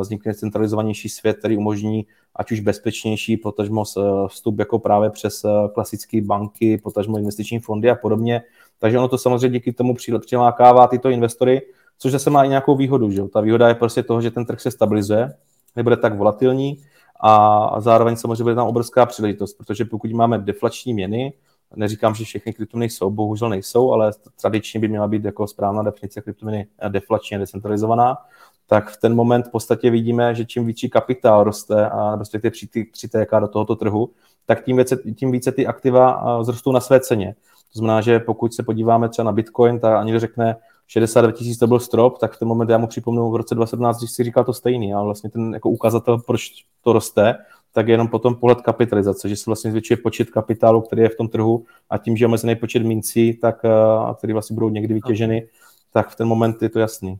vznikne 0.00 0.34
centralizovanější 0.34 1.08
svět, 1.08 1.38
který 1.38 1.56
umožní 1.56 2.06
ať 2.36 2.52
už 2.52 2.60
bezpečnější, 2.60 3.36
potažmo 3.36 3.84
vstup 4.28 4.58
jako 4.58 4.78
právě 4.78 5.10
přes 5.10 5.46
klasické 5.74 6.20
banky, 6.22 6.78
potažmo 6.78 7.18
investiční 7.18 7.58
fondy 7.58 7.90
a 7.90 7.94
podobně. 7.94 8.42
Takže 8.78 8.98
ono 8.98 9.08
to 9.08 9.18
samozřejmě 9.18 9.58
díky 9.58 9.72
tomu 9.72 9.94
přilákává 10.20 10.86
tyto 10.86 11.08
investory, 11.08 11.62
což 11.98 12.12
zase 12.12 12.30
má 12.30 12.44
i 12.44 12.48
nějakou 12.48 12.76
výhodu. 12.76 13.10
Že? 13.10 13.22
Ta 13.22 13.40
výhoda 13.40 13.68
je 13.68 13.74
prostě 13.74 14.02
toho, 14.02 14.20
že 14.20 14.30
ten 14.30 14.46
trh 14.46 14.60
se 14.60 14.70
stabilizuje, 14.70 15.34
nebude 15.76 15.96
tak 15.96 16.16
volatilní 16.16 16.78
a 17.20 17.80
zároveň 17.80 18.16
samozřejmě 18.16 18.42
bude 18.42 18.54
tam 18.54 18.66
obrovská 18.66 19.06
příležitost, 19.06 19.54
protože 19.54 19.84
pokud 19.84 20.10
máme 20.10 20.38
deflační 20.38 20.94
měny, 20.94 21.32
Neříkám, 21.76 22.14
že 22.14 22.24
všechny 22.24 22.52
kryptoměny 22.52 22.90
jsou, 22.90 23.10
bohužel 23.10 23.48
nejsou, 23.48 23.92
ale 23.92 24.12
tradičně 24.40 24.80
by 24.80 24.88
měla 24.88 25.08
být 25.08 25.24
jako 25.24 25.46
správná 25.46 25.82
definice 25.82 26.20
kryptoměny 26.20 26.66
deflačně 26.88 27.38
decentralizovaná. 27.38 28.18
Tak 28.66 28.90
v 28.90 28.96
ten 28.96 29.14
moment 29.14 29.46
v 29.46 29.50
podstatě 29.50 29.90
vidíme, 29.90 30.34
že 30.34 30.44
čím 30.44 30.64
větší 30.64 30.90
kapitál 30.90 31.44
roste 31.44 31.88
a 31.88 32.16
respektive 32.16 32.52
přitéká 32.92 33.40
do 33.40 33.48
tohoto 33.48 33.76
trhu, 33.76 34.10
tak 34.46 34.64
tím 34.64 34.76
více, 34.76 34.96
tím 35.16 35.32
více 35.32 35.52
ty 35.52 35.66
aktiva 35.66 36.38
vzrostou 36.42 36.72
na 36.72 36.80
své 36.80 37.00
ceně. 37.00 37.34
To 37.72 37.78
znamená, 37.78 38.00
že 38.00 38.18
pokud 38.18 38.54
se 38.54 38.62
podíváme 38.62 39.08
třeba 39.08 39.26
na 39.26 39.32
Bitcoin, 39.32 39.80
tak 39.80 39.94
ani 39.94 40.18
řekne 40.18 40.56
69 40.86 41.36
tisíc 41.36 41.58
to 41.58 41.66
byl 41.66 41.80
strop, 41.80 42.18
tak 42.18 42.32
v 42.32 42.38
ten 42.38 42.48
moment 42.48 42.70
já 42.70 42.78
mu 42.78 42.86
připomenu 42.86 43.30
v 43.30 43.36
roce 43.36 43.54
2017, 43.54 43.98
když 43.98 44.10
si 44.10 44.24
říkal 44.24 44.44
to 44.44 44.52
stejný, 44.52 44.94
ale 44.94 45.04
vlastně 45.04 45.30
ten 45.30 45.54
jako 45.54 45.70
ukazatel, 45.70 46.18
proč 46.18 46.50
to 46.82 46.92
roste, 46.92 47.34
tak 47.72 47.88
je 47.88 47.94
jenom 47.94 48.08
potom 48.08 48.34
pohled 48.34 48.60
kapitalizace, 48.60 49.28
že 49.28 49.36
se 49.36 49.42
vlastně 49.46 49.70
zvětšuje 49.70 49.96
počet 49.96 50.30
kapitálu, 50.30 50.80
který 50.80 51.02
je 51.02 51.08
v 51.08 51.16
tom 51.16 51.28
trhu 51.28 51.64
a 51.90 51.98
tím, 51.98 52.16
že 52.16 52.22
je 52.22 52.26
omezený 52.26 52.56
počet 52.56 52.82
mincí, 52.82 53.34
tak, 53.34 53.64
eh, 53.64 54.14
který 54.14 54.32
vlastně 54.32 54.54
budou 54.54 54.68
někdy 54.68 54.94
vytěženy, 54.94 55.48
tak 55.92 56.08
v 56.08 56.16
ten 56.16 56.28
moment 56.28 56.62
je 56.62 56.68
to 56.68 56.78
jasný. 56.78 57.18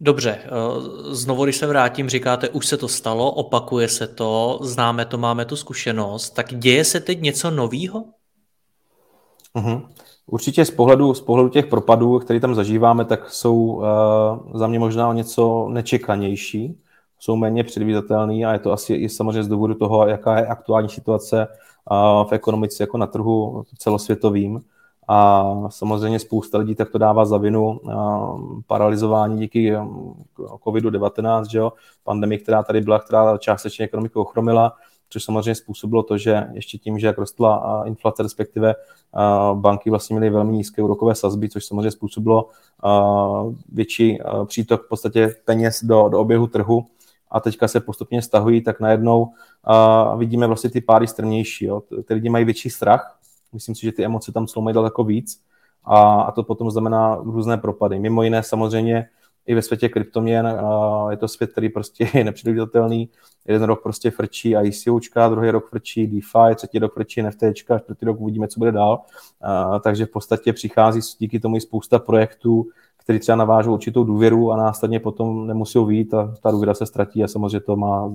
Dobře, 0.00 0.38
eh, 0.44 0.48
znovu, 1.14 1.44
když 1.44 1.56
se 1.56 1.66
vrátím, 1.66 2.08
říkáte, 2.08 2.48
už 2.48 2.66
se 2.66 2.76
to 2.76 2.88
stalo, 2.88 3.32
opakuje 3.32 3.88
se 3.88 4.06
to, 4.06 4.58
známe 4.62 5.04
to, 5.04 5.18
máme 5.18 5.44
tu 5.44 5.56
zkušenost, 5.56 6.30
tak 6.30 6.54
děje 6.54 6.84
se 6.84 7.00
teď 7.00 7.20
něco 7.20 7.50
novýho? 7.50 8.04
Uh-huh. 9.54 9.88
Určitě 10.26 10.64
z 10.64 10.70
pohledu, 10.70 11.14
z 11.14 11.20
pohledu 11.20 11.48
těch 11.48 11.66
propadů, 11.66 12.18
které 12.18 12.40
tam 12.40 12.54
zažíváme, 12.54 13.04
tak 13.04 13.30
jsou 13.30 13.56
uh, 13.56 13.82
za 14.54 14.66
mě 14.66 14.78
možná 14.78 15.08
o 15.08 15.12
něco 15.12 15.68
nečekanější 15.70 16.80
jsou 17.20 17.36
méně 17.36 17.64
předvídatelný 17.64 18.46
a 18.46 18.52
je 18.52 18.58
to 18.58 18.72
asi 18.72 18.94
i 18.94 19.08
samozřejmě 19.08 19.44
z 19.44 19.48
důvodu 19.48 19.74
toho, 19.74 20.06
jaká 20.06 20.38
je 20.38 20.46
aktuální 20.46 20.88
situace 20.88 21.48
v 22.28 22.32
ekonomice 22.32 22.82
jako 22.82 22.98
na 22.98 23.06
trhu 23.06 23.64
celosvětovým. 23.78 24.60
a 25.08 25.44
samozřejmě 25.68 26.18
spousta 26.18 26.58
lidí 26.58 26.74
tak 26.74 26.90
to 26.90 26.98
dává 26.98 27.24
za 27.24 27.36
vinu 27.36 27.80
paralizování 28.66 29.38
díky 29.38 29.76
COVID-19, 30.38 31.44
že 31.50 31.58
jo, 31.58 31.72
pandemii, 32.04 32.38
která 32.38 32.62
tady 32.62 32.80
byla, 32.80 32.98
která 32.98 33.38
částečně 33.38 33.84
ekonomiku 33.84 34.20
ochromila, 34.20 34.72
což 35.08 35.24
samozřejmě 35.24 35.54
způsobilo 35.54 36.02
to, 36.02 36.18
že 36.18 36.46
ještě 36.52 36.78
tím, 36.78 36.98
že 36.98 37.06
jak 37.06 37.18
rostla 37.18 37.82
inflace, 37.86 38.22
respektive 38.22 38.74
banky 39.54 39.90
vlastně 39.90 40.14
měly 40.14 40.30
velmi 40.30 40.52
nízké 40.52 40.82
úrokové 40.82 41.14
sazby, 41.14 41.48
což 41.48 41.64
samozřejmě 41.64 41.90
způsobilo 41.90 42.48
větší 43.72 44.18
přítok 44.44 44.84
v 44.84 44.88
podstatě 44.88 45.34
peněz 45.44 45.84
do, 45.84 46.08
do 46.08 46.20
oběhu 46.20 46.46
trhu 46.46 46.86
a 47.30 47.40
teďka 47.40 47.68
se 47.68 47.80
postupně 47.80 48.22
stahují, 48.22 48.62
tak 48.62 48.80
najednou 48.80 49.32
vidíme 50.16 50.46
vlastně 50.46 50.70
ty 50.70 50.80
páry 50.80 51.06
strmější. 51.06 51.64
Jo. 51.64 51.82
Ty 52.04 52.14
lidi 52.14 52.28
mají 52.28 52.44
větší 52.44 52.70
strach, 52.70 53.18
myslím 53.52 53.74
si, 53.74 53.80
že 53.80 53.92
ty 53.92 54.04
emoce 54.04 54.32
tam 54.32 54.46
jsou 54.46 54.72
daleko 54.72 55.04
víc 55.04 55.40
a, 55.84 56.20
a 56.20 56.32
to 56.32 56.42
potom 56.42 56.70
znamená 56.70 57.16
různé 57.16 57.56
propady. 57.56 57.98
Mimo 57.98 58.22
jiné 58.22 58.42
samozřejmě 58.42 59.08
i 59.46 59.54
ve 59.54 59.62
světě 59.62 59.88
kryptoměn 59.88 60.58
je 61.10 61.16
to 61.16 61.28
svět, 61.28 61.52
který 61.52 61.68
prostě 61.68 62.08
je 62.14 62.24
nepředvídatelný. 62.24 63.08
Jeden 63.46 63.62
rok 63.62 63.82
prostě 63.82 64.10
frčí 64.10 64.54
ICOčka, 64.62 65.28
druhý 65.28 65.50
rok 65.50 65.68
frčí 65.68 66.06
DeFi, 66.06 66.54
třetí 66.54 66.78
rok 66.78 66.94
frčí 66.94 67.22
NFTčka, 67.22 67.78
čtvrtý 67.78 68.06
rok 68.06 68.20
uvidíme, 68.20 68.48
co 68.48 68.60
bude 68.60 68.72
dál. 68.72 69.00
Takže 69.82 70.06
v 70.06 70.10
podstatě 70.10 70.52
přichází 70.52 71.00
díky 71.18 71.40
tomu 71.40 71.56
i 71.56 71.60
spousta 71.60 71.98
projektů, 71.98 72.66
který 73.10 73.18
třeba 73.20 73.36
navážou 73.36 73.72
určitou 73.72 74.04
důvěru 74.04 74.52
a 74.52 74.56
následně 74.56 75.00
potom 75.00 75.46
nemusí 75.46 75.78
vít 75.86 76.14
a 76.14 76.34
ta 76.42 76.50
důvěra 76.50 76.74
se 76.74 76.86
ztratí 76.86 77.24
a 77.24 77.28
samozřejmě 77.28 77.60
to 77.60 77.76
má 77.76 78.12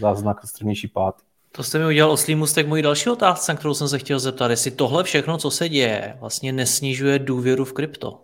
záznak 0.00 0.46
strmější 0.46 0.88
pád. 0.88 1.14
To 1.52 1.62
jste 1.62 1.78
mi 1.78 1.86
udělal 1.86 2.12
oslý 2.12 2.34
mustek 2.34 2.68
mojí 2.68 2.82
další 2.82 3.10
otázce, 3.10 3.52
na 3.52 3.58
kterou 3.58 3.74
jsem 3.74 3.88
se 3.88 3.98
chtěl 3.98 4.18
zeptat, 4.18 4.50
jestli 4.50 4.70
tohle 4.70 5.04
všechno, 5.04 5.38
co 5.38 5.50
se 5.50 5.68
děje, 5.68 6.16
vlastně 6.20 6.52
nesnižuje 6.52 7.18
důvěru 7.18 7.64
v 7.64 7.72
krypto. 7.72 8.20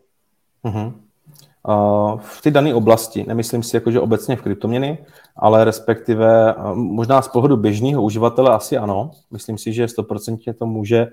Uh-huh 0.65 0.93
v 2.19 2.43
té 2.43 2.51
dané 2.51 2.75
oblasti. 2.75 3.25
Nemyslím 3.29 3.63
si 3.63 3.77
jako, 3.77 3.91
že 3.91 4.01
obecně 4.01 4.37
v 4.37 4.43
kryptoměny, 4.43 4.99
ale 5.37 5.65
respektive 5.65 6.55
možná 6.75 7.23
z 7.23 7.29
pohledu 7.29 7.57
běžného 7.57 8.03
uživatele 8.03 8.51
asi 8.51 8.77
ano. 8.77 9.11
Myslím 9.31 9.59
si, 9.59 9.73
že 9.73 9.87
100% 9.87 10.55
to 10.59 10.67
může 10.67 11.09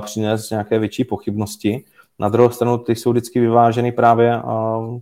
přinést 0.00 0.50
nějaké 0.50 0.78
větší 0.78 1.04
pochybnosti. 1.04 1.84
Na 2.18 2.28
druhou 2.28 2.50
stranu 2.50 2.78
ty 2.78 2.96
jsou 2.96 3.10
vždycky 3.10 3.40
vyváženy 3.40 3.92
právě 3.92 4.42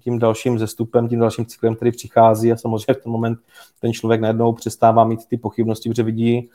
tím 0.00 0.18
dalším 0.18 0.58
zestupem, 0.58 1.08
tím 1.08 1.20
dalším 1.20 1.46
cyklem, 1.46 1.74
který 1.74 1.90
přichází 1.90 2.52
a 2.52 2.56
samozřejmě 2.56 2.94
v 2.94 3.02
ten 3.02 3.12
moment 3.12 3.38
ten 3.80 3.92
člověk 3.92 4.20
najednou 4.20 4.52
přestává 4.52 5.04
mít 5.04 5.26
ty 5.26 5.36
pochybnosti, 5.36 5.88
protože 5.88 6.02
vidí 6.02 6.50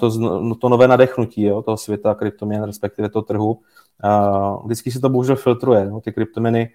to, 0.00 0.10
no, 0.18 0.54
to 0.54 0.68
nové 0.68 0.88
nadechnutí 0.88 1.42
jo, 1.42 1.62
toho 1.62 1.76
světa 1.76 2.14
kryptoměn, 2.14 2.62
respektive 2.62 3.08
toho 3.08 3.22
trhu. 3.22 3.60
Vždycky 4.64 4.90
se 4.90 5.00
to 5.00 5.08
bohužel 5.08 5.36
filtruje. 5.36 5.90
No, 5.90 6.00
ty 6.00 6.12
kryptoměny 6.12 6.70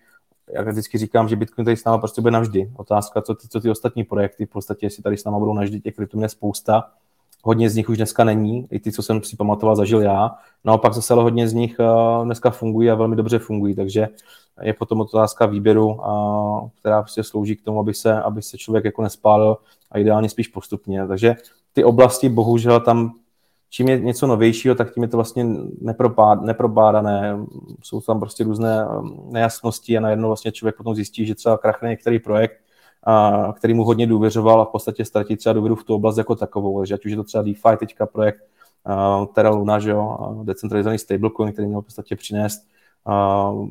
jak 0.54 0.68
vždycky 0.68 0.98
říkám, 0.98 1.28
že 1.28 1.36
Bitcoin 1.36 1.66
tady 1.66 1.78
s 1.78 1.84
náma 1.84 1.98
prostě 1.98 2.22
bude 2.22 2.32
navždy. 2.32 2.72
Otázka, 2.78 3.22
co 3.22 3.36
ty, 3.36 3.48
co 3.48 3.62
ty 3.62 3.70
ostatní 3.70 4.04
projekty, 4.04 4.46
v 4.46 4.50
podstatě, 4.50 4.86
jestli 4.86 5.04
tady 5.04 5.18
s 5.18 5.24
náma 5.24 5.40
budou 5.40 5.54
navždy, 5.54 5.82
těch 5.82 5.96
kryptoměn 5.96 6.24
je 6.24 6.30
spousta. 6.30 6.90
Hodně 7.44 7.70
z 7.70 7.76
nich 7.76 7.90
už 7.90 7.98
dneska 7.98 8.24
není, 8.24 8.68
i 8.72 8.80
ty, 8.80 8.92
co 8.92 9.04
jsem 9.04 9.24
si 9.24 9.36
pamatoval, 9.36 9.76
zažil 9.76 10.02
já. 10.02 10.32
Naopak 10.66 10.94
zase 10.94 11.14
ale 11.14 11.24
hodně 11.24 11.48
z 11.48 11.54
nich 11.54 11.80
uh, 11.80 12.26
dneska 12.26 12.50
fungují 12.50 12.90
a 12.90 12.96
velmi 12.96 13.16
dobře 13.16 13.40
fungují, 13.40 13.76
takže 13.76 14.08
je 14.62 14.74
potom 14.74 15.02
otázka 15.02 15.46
výběru, 15.46 15.88
uh, 15.88 16.70
která 16.80 17.02
prostě 17.02 17.24
slouží 17.24 17.56
k 17.56 17.64
tomu, 17.64 17.80
aby 17.80 17.94
se, 17.94 18.22
aby 18.22 18.42
se 18.42 18.58
člověk 18.58 18.86
jako 18.86 19.02
nespálil 19.02 19.58
a 19.92 20.00
ideálně 20.00 20.30
spíš 20.30 20.48
postupně. 20.48 21.08
Takže 21.08 21.36
ty 21.74 21.84
oblasti 21.84 22.30
bohužel 22.30 22.80
tam 22.80 23.14
čím 23.72 23.90
je 23.90 24.00
něco 24.00 24.28
novějšího, 24.28 24.76
tak 24.76 24.94
tím 24.94 25.04
je 25.04 25.10
to 25.10 25.18
vlastně 25.18 25.46
neprobádané. 26.42 27.38
Jsou 27.84 28.02
tam 28.02 28.20
prostě 28.20 28.44
různé 28.44 28.88
um, 28.88 29.28
nejasnosti 29.32 29.98
a 29.98 30.02
najednou 30.02 30.30
vlastně 30.30 30.52
člověk 30.52 30.76
potom 30.76 30.96
zjistí, 30.96 31.26
že 31.26 31.36
třeba 31.36 31.58
krachne 31.58 31.90
některý 31.90 32.20
projekt, 32.20 32.61
a, 33.04 33.54
který 33.58 33.74
mu 33.74 33.84
hodně 33.84 34.08
důvěřoval 34.08 34.62
a 34.62 34.66
v 34.66 34.70
podstatě 34.70 35.06
ztratí 35.06 35.38
třeba 35.38 35.54
důvěru 35.54 35.76
v 35.76 35.84
tu 35.84 35.96
oblast 35.96 36.18
jako 36.18 36.36
takovou. 36.36 36.80
Takže 36.80 36.94
ať 36.94 37.06
už 37.06 37.12
je 37.12 37.18
to 37.18 37.24
třeba 37.24 37.44
DeFi 37.44 37.78
teďka 37.80 38.06
projekt 38.06 38.44
uh, 39.20 39.26
Terra 39.26 39.50
Luna, 39.50 39.80
že 39.80 39.90
jo, 39.90 40.18
decentralizovaný 40.44 40.98
stablecoin, 40.98 41.54
který 41.54 41.68
měl 41.68 41.82
v 41.82 41.86
podstatě 41.86 42.16
přinést 42.16 42.68
uh, 43.08 43.68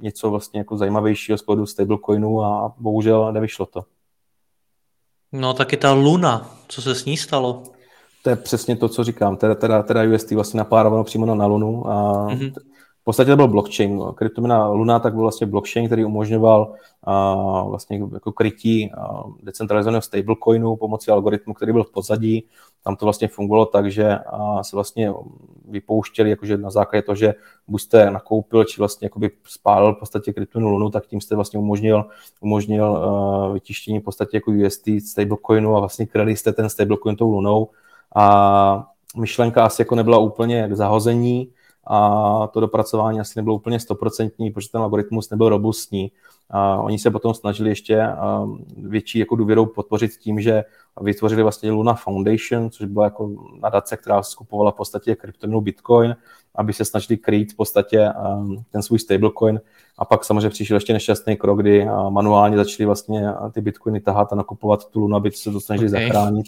něco 0.00 0.30
vlastně 0.30 0.60
jako 0.60 0.76
zajímavějšího 0.76 1.38
z 1.38 1.42
pohledu 1.42 1.66
stablecoinu 1.66 2.42
a 2.42 2.74
bohužel 2.78 3.32
nevyšlo 3.32 3.66
to. 3.66 3.84
No 5.32 5.54
taky 5.54 5.76
ta 5.76 5.92
Luna, 5.92 6.50
co 6.68 6.82
se 6.82 6.94
s 6.94 7.04
ní 7.04 7.16
stalo? 7.16 7.62
to 8.26 8.30
je 8.30 8.36
přesně 8.36 8.76
to, 8.76 8.88
co 8.88 9.04
říkám. 9.04 9.36
Teda, 9.36 9.54
teda, 9.54 9.82
teda 9.82 10.02
UST 10.14 10.30
vlastně 10.30 10.58
napárováno 10.58 11.04
přímo 11.04 11.26
na, 11.26 11.34
na 11.34 11.46
Lunu. 11.46 11.86
A 11.90 12.26
mm-hmm. 12.28 12.52
Podstatě 13.06 13.30
to 13.30 13.36
byl 13.36 13.48
blockchain. 13.48 14.00
Kryptomina 14.14 14.68
Luna 14.68 14.98
tak 14.98 15.12
byl 15.14 15.22
vlastně 15.22 15.46
blockchain, 15.46 15.86
který 15.86 16.04
umožňoval 16.04 16.72
a, 17.02 17.34
vlastně 17.62 18.02
jako 18.14 18.32
krytí 18.32 18.92
a, 18.92 19.24
decentralizovaného 19.42 20.02
stablecoinu 20.02 20.76
pomocí 20.76 21.10
algoritmu, 21.10 21.54
který 21.54 21.72
byl 21.72 21.84
v 21.84 21.90
pozadí. 21.90 22.46
Tam 22.84 22.96
to 22.96 23.06
vlastně 23.06 23.28
fungovalo 23.28 23.66
tak, 23.66 23.90
že 23.90 24.18
a, 24.18 24.62
se 24.62 24.76
vlastně 24.76 25.12
vypouštěli 25.68 26.30
jakože 26.30 26.58
na 26.58 26.70
základě 26.70 27.02
toho, 27.02 27.16
že 27.16 27.34
buď 27.68 27.80
jste 27.80 28.10
nakoupil, 28.10 28.64
či 28.64 28.78
vlastně 28.78 29.06
jakoby 29.06 29.30
spálil 29.44 29.94
v 29.94 29.98
podstatě 29.98 30.32
kryptominu 30.32 30.70
Lunu, 30.70 30.90
tak 30.90 31.06
tím 31.06 31.20
jste 31.20 31.34
vlastně 31.34 31.58
umožnil, 31.58 32.04
umožnil 32.40 32.90
uh, 32.90 33.54
vytištění 33.54 33.98
v 33.98 34.02
podstatě 34.02 34.36
jako 34.36 34.50
UST 34.50 34.88
stablecoinu 35.06 35.76
a 35.76 35.80
vlastně 35.80 36.06
kryli 36.06 36.36
jste 36.36 36.52
ten 36.52 36.68
stablecoin 36.68 37.16
tou 37.16 37.30
Lunou 37.30 37.68
a 38.16 38.86
myšlenka 39.16 39.64
asi 39.64 39.82
jako 39.82 39.94
nebyla 39.94 40.18
úplně 40.18 40.68
k 40.68 40.72
zahození 40.72 41.52
a 41.86 42.46
to 42.52 42.60
dopracování 42.60 43.20
asi 43.20 43.32
nebylo 43.36 43.56
úplně 43.56 43.80
stoprocentní, 43.80 44.50
protože 44.50 44.68
ten 44.70 44.80
algoritmus 44.80 45.30
nebyl 45.30 45.48
robustní. 45.48 46.12
A 46.50 46.76
oni 46.76 46.98
se 46.98 47.10
potom 47.10 47.34
snažili 47.34 47.70
ještě 47.70 48.08
větší 48.76 49.18
jako 49.18 49.36
důvěrou 49.36 49.66
podpořit 49.66 50.10
tím, 50.10 50.40
že 50.40 50.64
vytvořili 51.00 51.42
vlastně 51.42 51.70
Luna 51.70 51.94
Foundation, 51.94 52.70
což 52.70 52.86
byla 52.86 53.04
jako 53.04 53.30
nadace, 53.62 53.96
která 53.96 54.22
skupovala 54.22 54.70
v 54.70 54.74
podstatě 54.74 55.16
kryptominu 55.16 55.60
Bitcoin, 55.60 56.16
aby 56.54 56.72
se 56.72 56.84
snažili 56.84 57.16
krýt 57.16 57.52
v 57.52 57.56
podstatě 57.56 58.08
ten 58.70 58.82
svůj 58.82 58.98
stablecoin. 58.98 59.60
A 59.98 60.04
pak 60.04 60.24
samozřejmě 60.24 60.50
přišel 60.50 60.76
ještě 60.76 60.92
nešťastný 60.92 61.36
krok, 61.36 61.60
kdy 61.60 61.86
manuálně 62.08 62.56
začali 62.56 62.86
vlastně 62.86 63.28
ty 63.52 63.60
bitcoiny 63.60 64.00
tahat 64.00 64.32
a 64.32 64.36
nakupovat 64.36 64.90
tu 64.90 65.00
Luna, 65.00 65.16
aby 65.16 65.30
se 65.30 65.50
to 65.50 65.60
snažili 65.60 65.90
okay. 65.90 66.02
zachránit. 66.02 66.46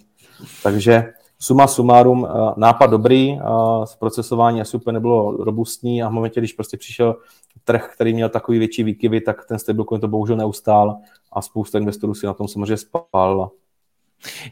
Takže 0.63 1.13
suma 1.41 1.67
sumárum, 1.67 2.27
eh, 2.27 2.53
nápad 2.57 2.87
dobrý, 2.87 3.39
zprocesování 3.85 4.61
asi 4.61 4.77
úplně 4.77 4.93
nebylo 4.93 5.45
robustní 5.45 6.03
a 6.03 6.09
v 6.09 6.13
momentě, 6.13 6.41
když 6.41 6.53
prostě 6.53 6.77
přišel 6.77 7.17
trh, 7.65 7.91
který 7.95 8.15
měl 8.15 8.29
takový 8.29 8.59
větší 8.59 8.83
výkyvy, 8.83 9.21
tak 9.21 9.45
ten 9.45 9.59
stablecoin 9.59 10.01
to 10.01 10.09
bohužel 10.09 10.37
neustál 10.37 10.97
a 11.33 11.43
spousta 11.43 11.79
investorů 11.79 12.15
si 12.15 12.27
na 12.27 12.35
tom 12.35 12.49
samozřejmě 12.49 12.77
spálila. 12.77 13.51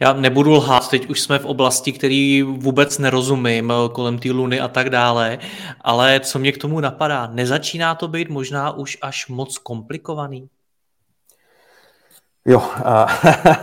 Já 0.01 0.13
nebudu 0.13 0.53
lhát, 0.53 0.91
teď 0.91 1.11
už 1.11 1.21
jsme 1.21 1.39
v 1.39 1.45
oblasti, 1.45 1.93
který 1.93 2.43
vůbec 2.43 2.99
nerozumím, 2.99 3.71
eh, 3.71 3.89
kolem 3.93 4.19
té 4.19 4.31
luny 4.31 4.61
a 4.61 4.69
tak 4.69 4.91
dále, 4.91 5.39
ale 5.81 6.21
co 6.21 6.39
mě 6.39 6.53
k 6.53 6.59
tomu 6.59 6.81
napadá, 6.81 7.27
nezačíná 7.27 7.95
to 7.95 8.09
být 8.09 8.29
možná 8.29 8.71
už 8.71 8.99
až 9.03 9.29
moc 9.29 9.59
komplikovaný? 9.59 10.49
Jo, 12.47 12.61
a, 12.85 13.07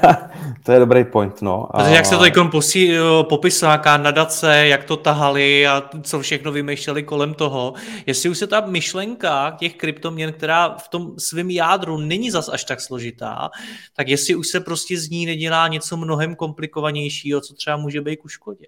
to 0.63 0.71
je 0.71 0.79
dobrý 0.79 1.03
point, 1.03 1.41
no. 1.41 1.75
A... 1.75 1.77
Protože 1.77 1.95
jak 1.95 2.05
se 2.05 2.17
to 2.17 2.25
ikon 2.25 2.49
posí, 2.49 2.91
popisuje, 3.29 3.67
nějaká 3.67 3.97
nadace, 3.97 4.67
jak 4.67 4.83
to 4.83 4.97
tahali 4.97 5.67
a 5.67 5.89
co 6.01 6.19
všechno 6.19 6.51
vymýšleli 6.51 7.03
kolem 7.03 7.33
toho. 7.33 7.73
Jestli 8.05 8.29
už 8.29 8.37
se 8.37 8.47
ta 8.47 8.61
myšlenka 8.65 9.55
těch 9.59 9.75
kryptoměn, 9.75 10.33
která 10.33 10.77
v 10.77 10.87
tom 10.87 11.19
svém 11.19 11.49
jádru 11.49 11.97
není 11.97 12.31
zas 12.31 12.49
až 12.49 12.63
tak 12.63 12.81
složitá, 12.81 13.49
tak 13.95 14.07
jestli 14.07 14.35
už 14.35 14.47
se 14.47 14.59
prostě 14.59 14.99
z 14.99 15.09
ní 15.09 15.25
nedělá 15.25 15.67
něco 15.67 15.97
mnohem 15.97 16.35
komplikovanějšího, 16.35 17.41
co 17.41 17.53
třeba 17.53 17.77
může 17.77 18.01
být 18.01 18.17
ku 18.17 18.27
škodě. 18.27 18.65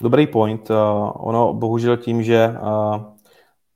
Dobrý 0.00 0.26
point. 0.26 0.70
Uh, 0.70 0.76
ono 1.14 1.52
bohužel 1.52 1.96
tím, 1.96 2.22
že 2.22 2.48
uh, 2.48 3.02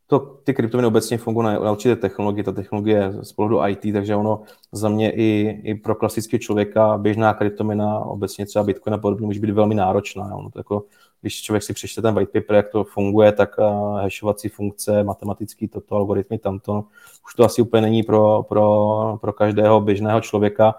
to, 0.07 0.19
ty 0.19 0.55
kryptoměny 0.55 0.87
obecně 0.87 1.19
fungují 1.19 1.47
na, 1.47 1.59
na 1.59 1.73
určité 1.73 1.97
technologie, 1.97 2.45
ta 2.45 2.53
technologie 2.53 3.13
z 3.23 3.33
pohledu 3.33 3.67
IT, 3.67 3.93
takže 3.93 4.17
ono 4.17 4.43
za 4.73 4.89
mě 4.89 5.11
i, 5.11 5.61
i 5.65 5.75
pro 5.75 5.95
klasického 5.95 6.39
člověka 6.39 6.99
běžná 6.99 7.35
kryptoměna, 7.35 7.99
obecně 7.99 8.47
třeba 8.47 8.65
Bitcoin 8.65 8.95
a 8.95 8.99
podobně, 8.99 9.27
může 9.27 9.41
být 9.41 9.51
velmi 9.51 9.75
náročná. 9.75 10.35
Ono 10.35 10.51
to 10.51 10.59
jako, 10.59 10.85
když 11.21 11.43
člověk 11.43 11.63
si 11.63 11.73
přečte 11.73 12.03
ten 12.03 12.15
white 12.15 12.31
paper, 12.31 12.57
jak 12.57 12.69
to 12.69 12.85
funguje, 12.85 13.33
tak 13.33 13.59
uh, 13.59 13.99
hashovací 13.99 14.49
funkce, 14.49 15.05
matematický 15.05 15.69
toto, 15.69 15.97
algoritmy 15.97 16.39
tamto, 16.39 16.85
už 17.27 17.35
to 17.35 17.45
asi 17.45 17.63
úplně 17.63 17.81
není 17.81 18.03
pro, 18.03 18.43
pro, 18.43 19.19
pro 19.21 19.33
každého 19.33 19.81
běžného 19.81 20.21
člověka, 20.21 20.75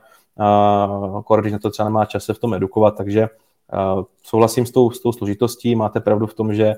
uh, 1.29 1.39
když 1.39 1.53
na 1.53 1.59
to 1.59 1.69
třeba 1.69 1.89
nemá 1.89 2.05
čas 2.05 2.23
se 2.23 2.33
v 2.33 2.39
tom 2.39 2.53
edukovat, 2.53 2.97
takže 2.97 3.29
souhlasím 4.23 4.65
s 4.65 4.71
tou, 4.71 4.91
s 4.91 4.99
tou 4.99 5.11
složitostí, 5.11 5.75
máte 5.75 5.99
pravdu 5.99 6.27
v 6.27 6.33
tom, 6.33 6.53
že 6.53 6.75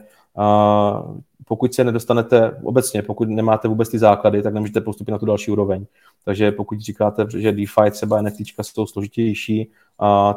pokud 1.48 1.74
se 1.74 1.84
nedostanete 1.84 2.58
obecně, 2.64 3.02
pokud 3.02 3.30
nemáte 3.30 3.68
vůbec 3.68 3.90
ty 3.90 4.00
základy, 4.00 4.42
tak 4.42 4.54
nemůžete 4.54 4.82
postupit 4.82 5.12
na 5.12 5.18
tu 5.18 5.26
další 5.26 5.52
úroveň. 5.52 5.86
Takže 6.26 6.52
pokud 6.52 6.80
říkáte, 6.80 7.26
že 7.38 7.52
DeFi 7.52 7.92
třeba 7.92 8.22
NFT 8.22 8.38
jsou 8.62 8.86
složitější, 8.86 9.72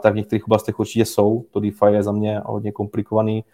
tak 0.00 0.12
v 0.12 0.16
některých 0.16 0.44
oblastech 0.46 0.80
určitě 0.80 1.04
jsou. 1.04 1.44
To 1.50 1.60
DeFi 1.60 1.86
je 1.86 2.02
za 2.02 2.12
mě 2.12 2.40
hodně 2.44 2.72
komplikovaný. 2.72 3.44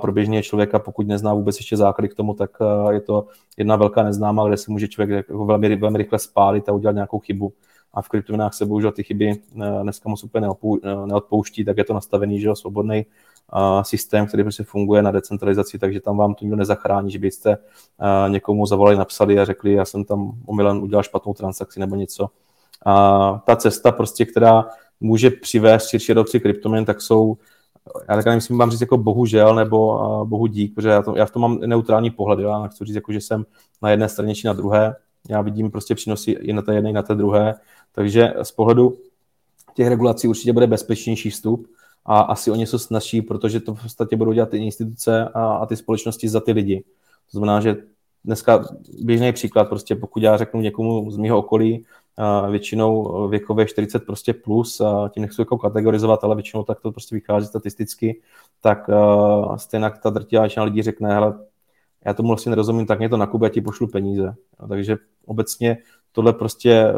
Pro 0.00 0.12
běžného 0.12 0.42
člověka, 0.42 0.78
pokud 0.78 1.06
nezná 1.06 1.34
vůbec 1.34 1.56
ještě 1.56 1.76
základy 1.76 2.08
k 2.08 2.14
tomu, 2.14 2.34
tak 2.34 2.50
je 2.90 3.00
to 3.00 3.26
jedna 3.56 3.76
velká 3.76 4.02
neznámá, 4.02 4.48
kde 4.48 4.56
se 4.56 4.70
může 4.70 4.88
člověk 4.88 5.10
jako 5.10 5.46
velmi, 5.46 5.76
velmi 5.76 5.98
rychle 5.98 6.18
spálit 6.18 6.68
a 6.68 6.72
udělat 6.72 6.92
nějakou 6.92 7.18
chybu 7.18 7.52
a 7.96 8.02
v 8.02 8.08
kryptoměnách 8.08 8.54
se 8.54 8.66
bohužel 8.66 8.92
ty 8.92 9.02
chyby 9.02 9.30
eh, 9.30 9.82
dneska 9.82 10.08
moc 10.08 10.24
úplně 10.24 10.46
eh, 10.46 11.06
neodpouští, 11.06 11.64
tak 11.64 11.76
je 11.76 11.84
to 11.84 11.94
nastavený, 11.94 12.40
že 12.40 12.54
svobodný 12.54 13.06
systém, 13.82 14.26
který 14.26 14.42
prostě 14.42 14.64
funguje 14.64 15.02
na 15.02 15.10
decentralizaci, 15.10 15.78
takže 15.78 16.00
tam 16.00 16.16
vám 16.16 16.34
to 16.34 16.44
nikdo 16.44 16.56
nezachrání, 16.56 17.10
že 17.10 17.18
byste 17.18 17.50
eh, 17.56 18.30
někomu 18.30 18.66
zavolali, 18.66 18.96
napsali 18.96 19.38
a 19.38 19.44
řekli, 19.44 19.72
já 19.72 19.84
jsem 19.84 20.04
tam 20.04 20.32
omylem 20.46 20.82
udělal 20.82 21.02
špatnou 21.02 21.34
transakci 21.34 21.80
nebo 21.80 21.96
něco. 21.96 22.28
A 22.86 23.42
ta 23.46 23.56
cesta 23.56 23.92
prostě, 23.92 24.24
která 24.24 24.64
může 25.00 25.30
přivést 25.30 25.88
širší 25.88 26.12
adopci 26.12 26.40
kryptoměn, 26.40 26.84
tak 26.84 27.00
jsou 27.00 27.36
já 28.08 28.16
tak 28.16 28.26
nemyslím, 28.26 28.56
mám 28.56 28.70
říct 28.70 28.80
jako 28.80 28.98
bohužel 28.98 29.54
nebo 29.54 29.98
bohu 30.24 30.46
dík, 30.46 30.74
protože 30.74 30.88
já, 30.88 31.02
to, 31.02 31.16
já 31.16 31.26
v 31.26 31.30
tom 31.30 31.42
mám 31.42 31.58
neutrální 31.60 32.10
pohled, 32.10 32.38
já 32.38 32.62
nechci 32.62 32.84
říct, 32.84 32.94
jako, 32.94 33.12
že 33.12 33.20
jsem 33.20 33.46
na 33.82 33.90
jedné 33.90 34.08
straně 34.08 34.34
či 34.34 34.46
na 34.46 34.52
druhé, 34.52 34.94
já 35.28 35.40
vidím 35.40 35.70
prostě 35.70 35.94
přínosy 35.94 36.30
i 36.30 36.52
na 36.52 36.62
té 36.62 36.74
jedné, 36.74 36.90
i 36.90 36.92
na 36.92 37.02
té 37.02 37.14
druhé 37.14 37.54
takže 37.96 38.34
z 38.42 38.52
pohledu 38.52 38.98
těch 39.74 39.88
regulací 39.88 40.28
určitě 40.28 40.52
bude 40.52 40.66
bezpečnější 40.66 41.30
vstup 41.30 41.66
a 42.04 42.20
asi 42.20 42.50
o 42.50 42.54
něco 42.54 42.78
snaží, 42.78 43.22
protože 43.22 43.60
to 43.60 43.74
v 43.74 43.82
podstatě 43.82 44.16
budou 44.16 44.32
dělat 44.32 44.48
ty 44.48 44.58
instituce 44.58 45.28
a, 45.34 45.46
a 45.56 45.66
ty 45.66 45.76
společnosti 45.76 46.28
za 46.28 46.40
ty 46.40 46.52
lidi. 46.52 46.84
To 47.32 47.38
znamená, 47.38 47.60
že 47.60 47.76
dneska 48.24 48.64
běžný 49.02 49.32
příklad, 49.32 49.68
prostě 49.68 49.96
pokud 49.96 50.22
já 50.22 50.36
řeknu 50.36 50.60
někomu 50.60 51.10
z 51.10 51.16
mého 51.16 51.38
okolí, 51.38 51.84
většinou 52.50 53.28
věkové 53.28 53.66
40 53.66 54.06
prostě 54.06 54.34
plus, 54.34 54.80
a 54.80 55.10
tím 55.14 55.20
nechci 55.20 55.40
jako 55.40 55.58
kategorizovat, 55.58 56.24
ale 56.24 56.34
většinou 56.34 56.62
tak 56.62 56.80
to 56.80 56.92
prostě 56.92 57.14
vychází 57.14 57.46
statisticky, 57.46 58.20
tak 58.60 58.90
stejně 59.56 59.90
ta 60.02 60.10
drtivá 60.10 60.42
většina 60.42 60.64
lidí 60.64 60.82
řekne, 60.82 61.14
hele, 61.14 61.34
já 62.04 62.14
tomu 62.14 62.28
vlastně 62.28 62.50
nerozumím, 62.50 62.86
tak 62.86 62.98
mě 62.98 63.08
to 63.08 63.16
nakupí, 63.16 63.44
já 63.44 63.48
ti 63.48 63.60
pošlu 63.60 63.86
peníze. 63.86 64.34
A 64.58 64.66
takže 64.66 64.96
obecně 65.26 65.78
tohle 66.12 66.32
prostě 66.32 66.92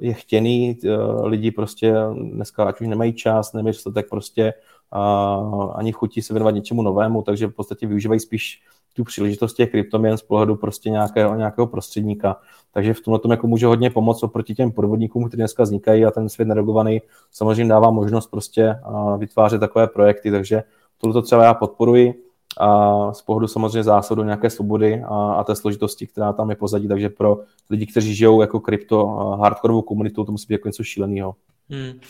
je 0.00 0.14
chtěný, 0.14 0.78
eh, 0.84 0.88
lidi 1.22 1.50
prostě 1.50 1.94
dneska, 2.14 2.64
ať 2.64 2.80
už 2.80 2.86
nemají 2.86 3.12
čas, 3.12 3.52
nemají 3.52 3.72
dostatek 3.72 4.08
prostě 4.10 4.54
a 4.92 5.34
ani 5.74 5.92
chutí 5.92 6.22
se 6.22 6.34
věnovat 6.34 6.50
něčemu 6.50 6.82
novému, 6.82 7.22
takže 7.22 7.46
v 7.46 7.50
podstatě 7.50 7.86
využívají 7.86 8.20
spíš 8.20 8.62
tu 8.94 9.04
příležitost 9.04 9.54
těch 9.54 9.70
kryptoměn 9.70 10.16
z 10.16 10.22
pohledu 10.22 10.56
prostě 10.56 10.90
nějakého, 10.90 11.34
nějakého 11.34 11.66
prostředníka. 11.66 12.36
Takže 12.72 12.94
v 12.94 13.00
tomhle 13.00 13.18
tom 13.18 13.30
jako 13.30 13.46
může 13.46 13.66
hodně 13.66 13.90
pomoct 13.90 14.22
oproti 14.22 14.54
těm 14.54 14.72
podvodníkům, 14.72 15.28
kteří 15.28 15.40
dneska 15.40 15.62
vznikají 15.62 16.04
a 16.04 16.10
ten 16.10 16.28
svět 16.28 16.48
neregulovaný 16.48 17.00
samozřejmě 17.30 17.68
dává 17.68 17.90
možnost 17.90 18.26
prostě 18.26 18.76
vytvářet 19.18 19.60
takové 19.60 19.86
projekty, 19.86 20.30
takže 20.30 20.62
tohle 20.98 21.22
třeba 21.22 21.44
já 21.44 21.54
podporuji 21.54 22.31
a 22.58 23.12
z 23.12 23.22
pohledu 23.22 23.48
samozřejmě 23.48 23.82
zásadu 23.82 24.24
nějaké 24.24 24.50
svobody 24.50 25.02
a, 25.04 25.32
a 25.32 25.44
té 25.44 25.54
složitosti, 25.54 26.06
která 26.06 26.32
tam 26.32 26.50
je 26.50 26.56
pozadí, 26.56 26.88
takže 26.88 27.08
pro 27.08 27.40
lidi, 27.70 27.86
kteří 27.86 28.14
žijou 28.14 28.40
jako 28.40 28.60
krypto 28.60 29.06
hardkorovou 29.40 29.82
komunitu, 29.82 30.24
to 30.24 30.32
musí 30.32 30.46
být 30.48 30.54
jako 30.54 30.68
něco 30.68 30.84
šíleného. 30.84 31.34
Hmm. 31.70 32.00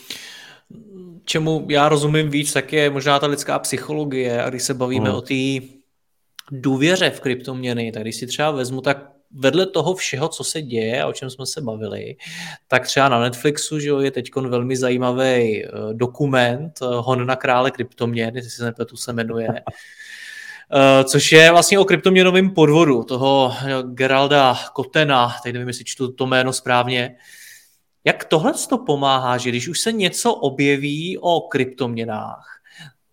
Čemu 1.25 1.65
já 1.69 1.89
rozumím 1.89 2.29
víc, 2.29 2.53
tak 2.53 2.73
je 2.73 2.89
možná 2.89 3.19
ta 3.19 3.27
lidská 3.27 3.59
psychologie 3.59 4.43
a 4.43 4.49
když 4.49 4.63
se 4.63 4.73
bavíme 4.73 5.09
hmm. 5.09 5.17
o 5.17 5.21
té 5.21 5.67
důvěře 6.51 7.09
v 7.09 7.19
kryptoměny, 7.19 7.91
tak 7.91 8.03
když 8.03 8.15
si 8.15 8.27
třeba 8.27 8.51
vezmu, 8.51 8.81
tak 8.81 9.13
vedle 9.33 9.65
toho 9.65 9.95
všeho, 9.95 10.29
co 10.29 10.43
se 10.43 10.61
děje 10.61 11.01
a 11.01 11.07
o 11.07 11.13
čem 11.13 11.29
jsme 11.29 11.45
se 11.45 11.61
bavili, 11.61 12.15
tak 12.67 12.85
třeba 12.85 13.09
na 13.09 13.19
Netflixu 13.19 13.79
že 13.79 13.89
jo, 13.89 13.99
je 13.99 14.11
teď 14.11 14.35
velmi 14.35 14.77
zajímavý 14.77 15.65
eh, 15.65 15.69
dokument 15.93 16.79
eh, 16.81 16.85
Hon 16.89 17.25
na 17.25 17.35
krále 17.35 17.71
kryptoměn, 17.71 18.35
jestli 18.35 18.51
se 18.51 18.65
nepletu 18.65 18.97
se 18.97 19.13
jmenuje, 19.13 19.47
což 21.03 21.31
je 21.31 21.51
vlastně 21.51 21.79
o 21.79 21.85
kryptoměnovém 21.85 22.49
podvodu 22.49 23.03
toho 23.03 23.53
Geralda 23.83 24.57
Kotena, 24.73 25.35
teď 25.43 25.53
nevím, 25.53 25.67
jestli 25.67 25.85
čtu 25.85 26.11
to 26.11 26.27
jméno 26.27 26.53
správně. 26.53 27.15
Jak 28.05 28.25
tohle 28.25 28.53
to 28.69 28.77
pomáhá, 28.77 29.37
že 29.37 29.49
když 29.49 29.67
už 29.67 29.79
se 29.79 29.91
něco 29.91 30.33
objeví 30.33 31.17
o 31.17 31.41
kryptoměnách 31.41 32.45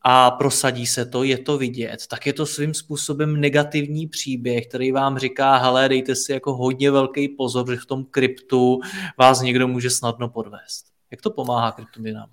a 0.02 0.30
prosadí 0.30 0.86
se 0.86 1.06
to, 1.06 1.22
je 1.22 1.38
to 1.38 1.58
vidět, 1.58 2.06
tak 2.06 2.26
je 2.26 2.32
to 2.32 2.46
svým 2.46 2.74
způsobem 2.74 3.40
negativní 3.40 4.06
příběh, 4.06 4.66
který 4.66 4.92
vám 4.92 5.18
říká, 5.18 5.56
hele, 5.56 5.88
dejte 5.88 6.16
si 6.16 6.32
jako 6.32 6.56
hodně 6.56 6.90
velký 6.90 7.28
pozor, 7.28 7.70
že 7.70 7.80
v 7.80 7.86
tom 7.86 8.04
kryptu 8.04 8.80
vás 9.18 9.40
někdo 9.40 9.68
může 9.68 9.90
snadno 9.90 10.28
podvést. 10.28 10.86
Jak 11.10 11.20
to 11.20 11.30
pomáhá 11.30 11.72
kryptoměnám? 11.72 12.28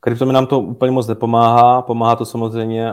Kryptoměnám 0.00 0.46
to 0.46 0.60
úplně 0.60 0.92
moc 0.92 1.06
nepomáhá, 1.06 1.82
pomáhá 1.82 2.16
to 2.16 2.24
samozřejmě 2.24 2.92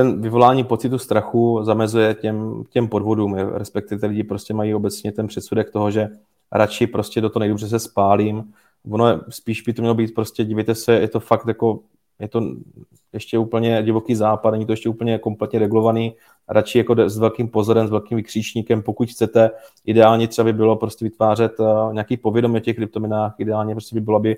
ten 0.00 0.20
vyvolání 0.20 0.64
pocitu 0.64 0.98
strachu 0.98 1.60
zamezuje 1.62 2.14
těm, 2.14 2.64
těm 2.70 2.88
podvodům, 2.88 3.34
respektive 3.34 4.08
lidi 4.08 4.24
prostě 4.24 4.54
mají 4.54 4.74
obecně 4.74 5.12
ten 5.12 5.26
předsudek 5.26 5.70
toho, 5.70 5.90
že 5.90 6.08
radši 6.52 6.86
prostě 6.86 7.20
do 7.20 7.30
toho 7.30 7.40
nejdu, 7.40 7.58
se 7.58 7.78
spálím. 7.78 8.52
Ono 8.90 9.08
je, 9.08 9.18
spíš 9.28 9.62
by 9.62 9.72
to 9.72 9.82
mělo 9.82 9.94
být 9.94 10.14
prostě, 10.14 10.44
dívejte 10.44 10.74
se, 10.74 10.92
je 10.92 11.08
to 11.08 11.20
fakt 11.20 11.48
jako, 11.48 11.80
je 12.18 12.28
to 12.28 12.42
ještě 13.12 13.38
úplně 13.38 13.82
divoký 13.82 14.14
západ, 14.14 14.50
není 14.50 14.66
to 14.66 14.72
ještě 14.72 14.88
úplně 14.88 15.18
kompletně 15.18 15.58
regulovaný, 15.58 16.14
radši 16.48 16.78
jako 16.78 16.96
s 17.08 17.18
velkým 17.18 17.48
pozorem, 17.48 17.86
s 17.86 17.90
velkým 17.90 18.16
vykříčníkem, 18.16 18.82
pokud 18.82 19.10
chcete, 19.10 19.50
ideálně 19.84 20.28
třeba 20.28 20.44
by 20.44 20.52
bylo 20.52 20.76
prostě 20.76 21.04
vytvářet 21.04 21.60
uh, 21.60 21.92
nějaký 21.92 22.16
povědomí 22.16 22.56
o 22.56 22.60
těch 22.60 22.76
kryptominách, 22.76 23.34
ideálně 23.38 23.74
prostě 23.74 23.94
by 23.94 24.00
bylo, 24.00 24.16
aby 24.16 24.36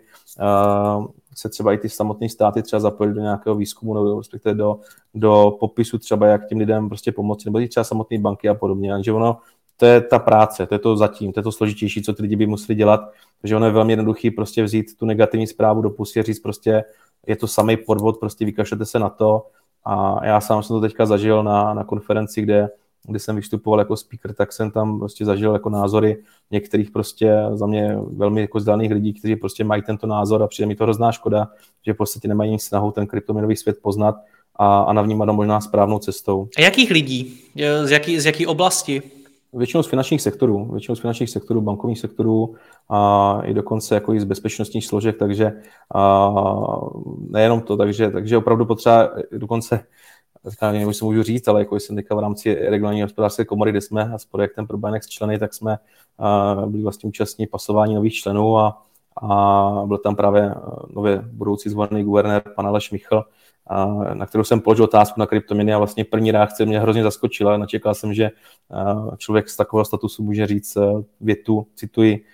uh, 0.98 1.06
se 1.34 1.48
třeba 1.48 1.72
i 1.72 1.78
ty 1.78 1.88
samotné 1.88 2.28
státy 2.28 2.62
třeba 2.62 2.80
zapojili 2.80 3.14
do 3.14 3.20
nějakého 3.20 3.56
výzkumu 3.56 3.94
nebo 3.94 4.18
respektive 4.18 4.54
do, 4.54 4.80
do 5.14 5.56
popisu 5.60 5.98
třeba, 5.98 6.26
jak 6.26 6.48
těm 6.48 6.58
lidem 6.58 6.88
prostě 6.88 7.12
pomoci, 7.12 7.42
nebo 7.48 7.60
i 7.60 7.68
třeba 7.68 7.84
samotné 7.84 8.18
banky 8.18 8.48
a 8.48 8.54
podobně. 8.54 8.92
Takže 8.92 9.12
ono, 9.12 9.38
to 9.76 9.86
je 9.86 10.00
ta 10.00 10.18
práce, 10.18 10.66
to 10.66 10.74
je 10.74 10.78
to 10.78 10.96
zatím, 10.96 11.32
to 11.32 11.40
je 11.40 11.44
to 11.44 11.52
složitější, 11.52 12.02
co 12.02 12.12
ty 12.12 12.22
lidi 12.22 12.36
by 12.36 12.46
museli 12.46 12.76
dělat, 12.76 13.00
takže 13.40 13.56
ono 13.56 13.66
je 13.66 13.72
velmi 13.72 13.92
jednoduchý 13.92 14.30
prostě 14.30 14.62
vzít 14.62 14.96
tu 14.98 15.06
negativní 15.06 15.46
zprávu 15.46 15.82
do 15.82 15.90
pusy 15.90 16.20
a 16.20 16.22
říct 16.22 16.40
prostě, 16.40 16.84
je 17.26 17.36
to 17.36 17.46
samý 17.46 17.76
podvod, 17.76 18.20
prostě 18.20 18.44
vykašlete 18.44 18.84
se 18.84 18.98
na 18.98 19.08
to 19.08 19.46
a 19.84 20.26
já 20.26 20.40
sám 20.40 20.62
jsem 20.62 20.76
to 20.76 20.80
teďka 20.80 21.06
zažil 21.06 21.42
na, 21.42 21.74
na 21.74 21.84
konferenci, 21.84 22.42
kde 22.42 22.68
kdy 23.08 23.18
jsem 23.18 23.36
vystupoval 23.36 23.78
jako 23.78 23.96
speaker, 23.96 24.34
tak 24.34 24.52
jsem 24.52 24.70
tam 24.70 24.98
prostě 24.98 25.24
zažil 25.24 25.52
jako 25.52 25.70
názory 25.70 26.22
některých 26.50 26.90
prostě 26.90 27.42
za 27.52 27.66
mě 27.66 27.98
velmi 28.12 28.40
jako 28.40 28.60
zdaných 28.60 28.92
lidí, 28.92 29.12
kteří 29.12 29.36
prostě 29.36 29.64
mají 29.64 29.82
tento 29.82 30.06
názor 30.06 30.42
a 30.42 30.46
přijde 30.46 30.66
mi 30.66 30.74
to 30.74 30.84
hrozná 30.84 31.12
škoda, 31.12 31.48
že 31.86 31.92
v 31.92 31.96
podstatě 31.96 32.28
nemají 32.28 32.58
snahu 32.58 32.90
ten 32.90 33.06
kryptoměnový 33.06 33.56
svět 33.56 33.78
poznat 33.82 34.16
a, 34.56 34.80
a 34.82 34.92
navnímat 34.92 35.28
ho 35.28 35.34
možná 35.34 35.60
správnou 35.60 35.98
cestou. 35.98 36.48
A 36.58 36.60
jakých 36.60 36.90
lidí? 36.90 37.40
Z 37.84 37.90
jaký, 37.90 38.20
z 38.20 38.26
jaký 38.26 38.46
oblasti? 38.46 39.02
Většinou 39.54 39.82
z 39.82 39.86
finančních 39.86 40.22
sektorů, 40.22 40.68
většinou 40.72 40.94
z 40.94 41.00
finančních 41.00 41.30
sektorů, 41.30 41.60
bankovních 41.60 41.98
sektorů 41.98 42.54
a 42.88 43.40
i 43.44 43.54
dokonce 43.54 43.94
jako 43.94 44.14
i 44.14 44.20
z 44.20 44.24
bezpečnostních 44.24 44.86
složek, 44.86 45.18
takže 45.18 45.52
a 45.94 46.30
nejenom 47.28 47.60
to, 47.60 47.76
takže, 47.76 48.10
takže 48.10 48.36
opravdu 48.36 48.66
potřeba 48.66 49.10
dokonce 49.32 49.84
teďka 50.44 50.72
nevím, 50.72 50.88
jestli 50.88 51.06
můžu 51.06 51.22
říct, 51.22 51.48
ale 51.48 51.60
jako 51.60 51.76
jsem 51.76 51.96
teďka 51.96 52.14
v 52.14 52.18
rámci 52.18 52.54
regionální 52.54 53.02
hospodářské 53.02 53.44
komory, 53.44 53.70
kde 53.70 53.80
jsme 53.80 54.12
s 54.16 54.24
projektem 54.24 54.66
pro 54.66 54.78
Binex 54.78 55.08
členy, 55.08 55.38
tak 55.38 55.54
jsme 55.54 55.78
byli 56.66 56.82
vlastně 56.82 57.08
účastní 57.08 57.46
pasování 57.46 57.94
nových 57.94 58.14
členů 58.14 58.58
a, 58.58 58.82
a 59.22 59.82
byl 59.86 59.98
tam 59.98 60.16
právě 60.16 60.54
nově 60.94 61.22
budoucí 61.32 61.70
zvolený 61.70 62.04
guvernér 62.04 62.42
pan 62.56 62.66
Aleš 62.66 62.90
Michl, 62.90 63.24
a 63.66 63.86
na 64.14 64.26
kterou 64.26 64.44
jsem 64.44 64.60
položil 64.60 64.84
otázku 64.84 65.20
na 65.20 65.26
kryptoměny 65.26 65.74
a 65.74 65.78
vlastně 65.78 66.04
první 66.04 66.30
reakce 66.30 66.66
mě 66.66 66.80
hrozně 66.80 67.02
zaskočila. 67.02 67.56
Načekal 67.56 67.94
jsem, 67.94 68.14
že 68.14 68.30
člověk 69.16 69.48
z 69.48 69.56
takového 69.56 69.84
statusu 69.84 70.22
může 70.22 70.46
říct 70.46 70.78
větu, 71.20 71.66
cituji, 71.74 72.24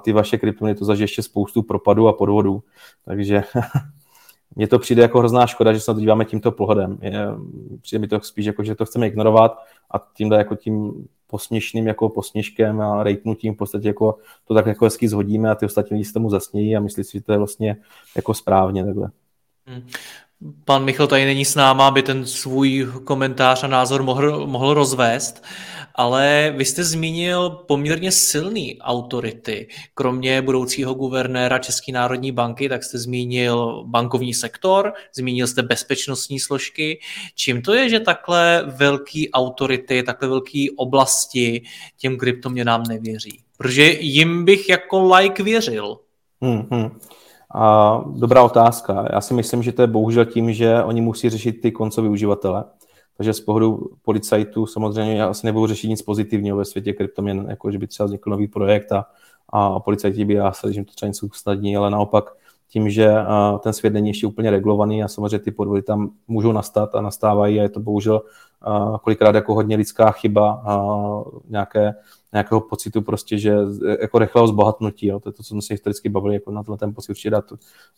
ty 0.00 0.12
vaše 0.12 0.38
kryptoměny 0.38 0.78
to 0.78 0.84
zažije 0.84 1.04
ještě 1.04 1.22
spoustu 1.22 1.62
propadů 1.62 2.08
a 2.08 2.12
podvodů. 2.12 2.62
Takže 3.04 3.42
mně 4.56 4.68
to 4.68 4.78
přijde 4.78 5.02
jako 5.02 5.18
hrozná 5.18 5.46
škoda, 5.46 5.72
že 5.72 5.80
se 5.80 5.90
na 5.90 5.94
to 5.94 6.00
díváme 6.00 6.24
tímto 6.24 6.52
pohledem. 6.52 6.98
Je, 7.02 7.26
přijde 7.82 8.00
mi 8.00 8.08
to 8.08 8.20
spíš 8.20 8.46
jako, 8.46 8.64
že 8.64 8.74
to 8.74 8.84
chceme 8.84 9.06
ignorovat 9.06 9.64
a 9.90 9.98
tímhle 10.14 10.38
jako 10.38 10.54
tím 10.54 11.08
posměšným 11.26 11.86
jako 11.86 12.08
posměškem 12.08 12.80
a 12.80 13.02
rejtnutím 13.02 13.54
v 13.54 13.56
podstatě 13.56 13.88
jako 13.88 14.18
to 14.44 14.54
tak 14.54 14.66
jako 14.66 14.84
hezky 14.84 15.08
zhodíme 15.08 15.50
a 15.50 15.54
ty 15.54 15.66
ostatní 15.66 15.94
lidi 15.94 16.04
se 16.04 16.12
tomu 16.12 16.30
zasnějí 16.30 16.76
a 16.76 16.80
myslí 16.80 17.04
si, 17.04 17.18
že 17.18 17.24
to 17.24 17.32
je 17.32 17.38
vlastně 17.38 17.76
jako 18.16 18.34
správně 18.34 18.84
takhle. 18.84 19.10
Pan 20.64 20.84
Michal 20.84 21.06
tady 21.06 21.24
není 21.24 21.44
s 21.44 21.54
náma, 21.54 21.88
aby 21.88 22.02
ten 22.02 22.26
svůj 22.26 22.88
komentář 23.04 23.64
a 23.64 23.66
názor 23.66 24.02
mohl, 24.02 24.46
mohl 24.46 24.74
rozvést, 24.74 25.44
ale 25.94 26.54
vy 26.56 26.64
jste 26.64 26.84
zmínil 26.84 27.50
poměrně 27.50 28.12
silný 28.12 28.78
autority. 28.80 29.68
Kromě 29.94 30.42
budoucího 30.42 30.94
guvernéra 30.94 31.58
České 31.58 31.92
národní 31.92 32.32
banky, 32.32 32.68
tak 32.68 32.84
jste 32.84 32.98
zmínil 32.98 33.84
bankovní 33.86 34.34
sektor, 34.34 34.92
zmínil 35.14 35.46
jste 35.46 35.62
bezpečnostní 35.62 36.40
složky. 36.40 37.00
Čím 37.34 37.62
to 37.62 37.74
je, 37.74 37.88
že 37.88 38.00
takhle 38.00 38.64
velký 38.76 39.30
autority, 39.30 40.02
takhle 40.02 40.28
velké 40.28 40.66
oblasti 40.76 41.62
těm 41.96 42.16
kryptoměnám 42.16 42.82
nevěří? 42.88 43.42
Protože 43.56 43.92
jim 44.00 44.44
bych 44.44 44.68
jako 44.68 45.14
like 45.14 45.42
věřil. 45.42 45.98
Hmm, 46.40 46.68
hmm. 46.70 46.98
A 47.54 48.04
dobrá 48.06 48.42
otázka. 48.42 49.08
Já 49.12 49.20
si 49.20 49.34
myslím, 49.34 49.62
že 49.62 49.72
to 49.72 49.82
je 49.82 49.86
bohužel 49.86 50.24
tím, 50.24 50.52
že 50.52 50.82
oni 50.82 51.00
musí 51.00 51.30
řešit 51.30 51.52
ty 51.52 51.72
koncové 51.72 52.08
uživatele. 52.08 52.64
Takže 53.16 53.32
z 53.32 53.40
pohledu 53.40 53.90
policajtů 54.02 54.66
samozřejmě 54.66 55.16
já 55.16 55.28
asi 55.28 55.46
nebudu 55.46 55.66
řešit 55.66 55.88
nic 55.88 56.02
pozitivního 56.02 56.56
ve 56.56 56.64
světě 56.64 56.92
kryptoměn, 56.92 57.46
jako 57.48 57.70
že 57.70 57.78
by 57.78 57.86
třeba 57.86 58.06
vznikl 58.06 58.30
nový 58.30 58.48
projekt 58.48 58.92
a, 58.92 59.06
a 59.48 59.80
policajti 59.80 60.24
by 60.24 60.34
jásali, 60.34 60.72
že 60.72 60.78
jim 60.78 60.84
to 60.84 60.92
třeba 60.92 61.08
něco 61.08 61.26
usnadní, 61.26 61.76
ale 61.76 61.90
naopak 61.90 62.24
tím, 62.68 62.90
že 62.90 63.14
ten 63.60 63.72
svět 63.72 63.92
není 63.92 64.08
ještě 64.08 64.26
úplně 64.26 64.50
regulovaný 64.50 65.02
a 65.02 65.08
samozřejmě 65.08 65.38
ty 65.38 65.50
podvody 65.50 65.82
tam 65.82 66.10
můžou 66.28 66.52
nastat 66.52 66.94
a 66.94 67.00
nastávají 67.00 67.60
a 67.60 67.62
je 67.62 67.68
to 67.68 67.80
bohužel 67.80 68.22
kolikrát 69.02 69.34
jako 69.34 69.54
hodně 69.54 69.76
lidská 69.76 70.10
chyba 70.10 70.62
nějaké 71.48 71.94
nějakého 72.32 72.60
pocitu 72.60 73.02
prostě, 73.02 73.38
že 73.38 73.56
jako 74.00 74.18
rychlého 74.18 74.46
zbohatnutí, 74.46 75.06
jo, 75.06 75.20
to 75.20 75.28
je 75.28 75.32
to, 75.32 75.42
co 75.42 75.48
jsme 75.48 75.60
historicky 75.70 76.08
bavili, 76.08 76.34
jako 76.34 76.50
na 76.50 76.62
ten 76.78 76.94
pocit 76.94 77.10
určitě 77.10 77.30
dát 77.30 77.44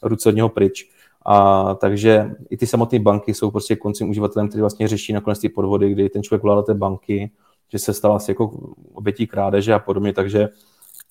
ruce 0.02 0.28
od 0.28 0.34
něho 0.34 0.48
pryč. 0.48 0.90
A, 1.26 1.74
takže 1.74 2.30
i 2.50 2.56
ty 2.56 2.66
samotné 2.66 2.98
banky 2.98 3.34
jsou 3.34 3.50
prostě 3.50 3.76
koncím 3.76 4.10
uživatelem, 4.10 4.48
který 4.48 4.60
vlastně 4.60 4.88
řeší 4.88 5.12
nakonec 5.12 5.38
ty 5.38 5.48
podvody, 5.48 5.92
kdy 5.92 6.08
ten 6.08 6.22
člověk 6.22 6.42
volá 6.42 6.54
do 6.54 6.62
té 6.62 6.74
banky, 6.74 7.30
že 7.68 7.78
se 7.78 7.94
stala 7.94 8.16
asi 8.16 8.30
jako 8.30 8.72
obětí 8.92 9.26
krádeže 9.26 9.74
a 9.74 9.78
podobně, 9.78 10.12
takže 10.12 10.48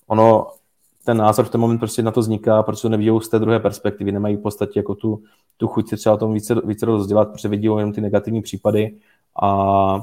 ono, 0.08 0.48
ten 1.06 1.18
názor 1.18 1.46
v 1.46 1.50
ten 1.50 1.62
moment 1.62 1.80
prostě 1.80 2.04
na 2.04 2.12
to 2.12 2.20
vzniká, 2.20 2.64
protože 2.64 2.82
to 2.82 2.90
nevidí 2.90 3.12
z 3.22 3.30
té 3.30 3.40
druhé 3.40 3.60
perspektivy, 3.60 4.12
nemají 4.12 4.36
v 4.36 4.42
podstatě 4.42 4.80
jako 4.80 4.96
tu, 4.96 5.24
tu 5.58 5.68
chuť 5.68 5.90
se 5.90 5.98
třeba 5.98 6.16
o 6.16 6.18
tom 6.18 6.34
více, 6.34 6.56
více 6.66 6.86
rozdělat, 6.86 7.32
protože 7.32 7.48
vidí 7.48 7.66
jenom 7.66 7.94
ty 7.94 8.02
negativní 8.02 8.42
případy 8.42 8.96
a 9.42 10.02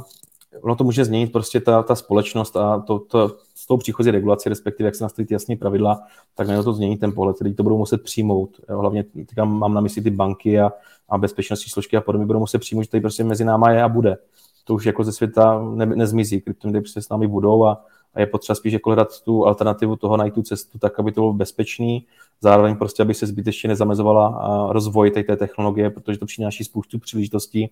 ono 0.62 0.76
to 0.76 0.84
může 0.84 1.04
změnit 1.04 1.32
prostě 1.32 1.60
ta, 1.60 1.82
ta 1.82 1.94
společnost 1.94 2.56
a 2.56 2.80
to, 2.80 2.98
to, 2.98 3.36
s 3.54 3.66
tou 3.66 3.76
příchozí 3.76 4.10
regulací, 4.10 4.48
respektive 4.48 4.86
jak 4.86 4.94
se 4.94 5.04
nastaví 5.04 5.26
ty 5.26 5.34
jasné 5.34 5.56
pravidla, 5.56 6.00
tak 6.34 6.46
najednou 6.46 6.64
to 6.64 6.72
změní 6.72 6.96
ten 6.96 7.12
pohled, 7.12 7.36
který 7.36 7.54
to 7.54 7.62
budou 7.62 7.78
muset 7.78 8.02
přijmout. 8.02 8.50
Jo, 8.70 8.78
hlavně 8.78 9.02
teďka 9.02 9.44
mám 9.44 9.74
na 9.74 9.80
mysli 9.80 10.02
ty 10.02 10.10
banky 10.10 10.60
a, 10.60 10.72
a 11.08 11.18
bezpečnostní 11.18 11.70
složky 11.70 11.96
a 11.96 12.00
podobně 12.00 12.26
budou 12.26 12.38
muset 12.38 12.58
přijmout, 12.58 12.82
že 12.82 12.90
tady 12.90 13.00
prostě 13.00 13.24
mezi 13.24 13.44
náma 13.44 13.70
je 13.70 13.82
a 13.82 13.88
bude. 13.88 14.16
To 14.64 14.74
už 14.74 14.86
jako 14.86 15.04
ze 15.04 15.12
světa 15.12 15.62
ne, 15.74 15.86
nezmizí, 15.86 16.40
kryptoměny 16.40 16.80
prostě 16.80 17.02
s 17.02 17.08
námi 17.08 17.26
budou 17.26 17.64
a, 17.64 17.84
a 18.16 18.20
je 18.20 18.26
potřeba 18.26 18.54
spíš 18.54 18.72
jako 18.72 18.90
hledat 18.90 19.20
tu 19.20 19.46
alternativu 19.46 19.96
toho, 19.96 20.16
najít 20.16 20.34
tu 20.34 20.42
cestu 20.42 20.78
tak, 20.78 20.98
aby 20.98 21.12
to 21.12 21.20
bylo 21.20 21.32
bezpečný, 21.32 22.06
zároveň 22.40 22.76
prostě, 22.76 23.02
aby 23.02 23.14
se 23.14 23.26
zbytečně 23.26 23.68
nezamezovala 23.68 24.68
rozvoj 24.72 25.10
té 25.10 25.36
technologie, 25.36 25.90
protože 25.90 26.18
to 26.18 26.26
přináší 26.26 26.64
spoustu 26.64 26.98
příležitostí, 26.98 27.70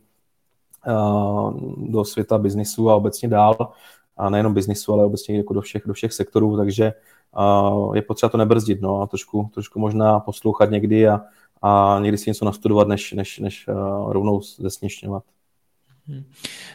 do 1.77 2.05
světa 2.05 2.39
biznisu 2.39 2.91
a 2.91 2.95
obecně 2.95 3.29
dál, 3.29 3.73
a 4.17 4.31
nejenom 4.31 4.55
biznisu, 4.55 4.93
ale 4.93 5.05
obecně 5.05 5.37
jako 5.37 5.55
do 5.55 5.61
všech, 5.61 5.83
do 5.87 5.93
všech 5.93 6.13
sektorů, 6.13 6.57
takže 6.57 6.93
je 7.95 8.03
potřeba 8.03 8.31
to 8.31 8.39
nebrzdit 8.39 8.81
no, 8.81 9.03
a 9.03 9.07
trošku, 9.07 9.51
trošku 9.55 9.79
možná 9.79 10.21
poslouchat 10.21 10.71
někdy 10.71 11.09
a, 11.09 11.21
a 11.63 11.99
někdy 12.03 12.19
si 12.19 12.31
něco 12.31 12.45
nastudovat, 12.45 12.89
než, 12.89 13.13
než, 13.13 13.39
než 13.39 13.69
rovnou 14.07 14.41
zesměšňovat. 14.59 15.25
Hmm. 16.09 16.25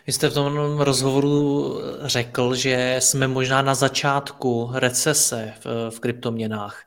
Vy 0.08 0.14
jste 0.14 0.30
v 0.30 0.34
tom 0.34 0.80
rozhovoru 0.80 1.74
řekl, 2.02 2.56
že 2.56 2.96
jsme 3.00 3.28
možná 3.28 3.62
na 3.62 3.76
začátku 3.76 4.70
recese 4.74 5.54
v, 5.60 5.90
v 5.90 6.00
kryptoměnách. 6.00 6.82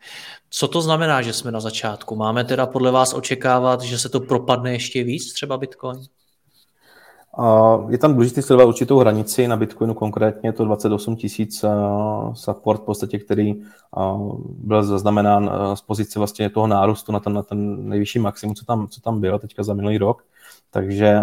Co 0.50 0.68
to 0.68 0.82
znamená, 0.82 1.22
že 1.22 1.32
jsme 1.32 1.50
na 1.50 1.60
začátku? 1.60 2.16
Máme 2.16 2.44
teda 2.44 2.66
podle 2.66 2.90
vás 2.90 3.14
očekávat, 3.14 3.80
že 3.80 3.98
se 3.98 4.08
to 4.08 4.20
propadne 4.20 4.72
ještě 4.72 5.04
víc, 5.04 5.32
třeba 5.32 5.56
Bitcoin? 5.56 5.98
Je 7.88 7.98
tam 7.98 8.12
důležité 8.14 8.42
sledovat 8.42 8.68
určitou 8.68 8.98
hranici 8.98 9.48
na 9.48 9.56
Bitcoinu, 9.56 9.94
konkrétně 9.94 10.52
to 10.52 10.64
28 10.64 11.16
tisíc 11.16 11.64
support, 12.34 12.80
v 12.80 12.84
podstatě, 12.84 13.18
který 13.18 13.54
byl 14.42 14.82
zaznamenán 14.82 15.50
z 15.74 15.80
pozice 15.80 16.18
vlastně 16.18 16.50
toho 16.50 16.66
nárůstu 16.66 17.12
na 17.12 17.20
ten, 17.20 17.32
na 17.32 17.42
ten 17.42 17.88
nejvyšší 17.88 18.18
maximum, 18.18 18.54
co 18.54 18.64
tam, 18.64 18.88
co 18.88 19.00
tam 19.00 19.20
bylo 19.20 19.38
teďka 19.38 19.62
za 19.62 19.74
minulý 19.74 19.98
rok. 19.98 20.24
Takže 20.74 21.20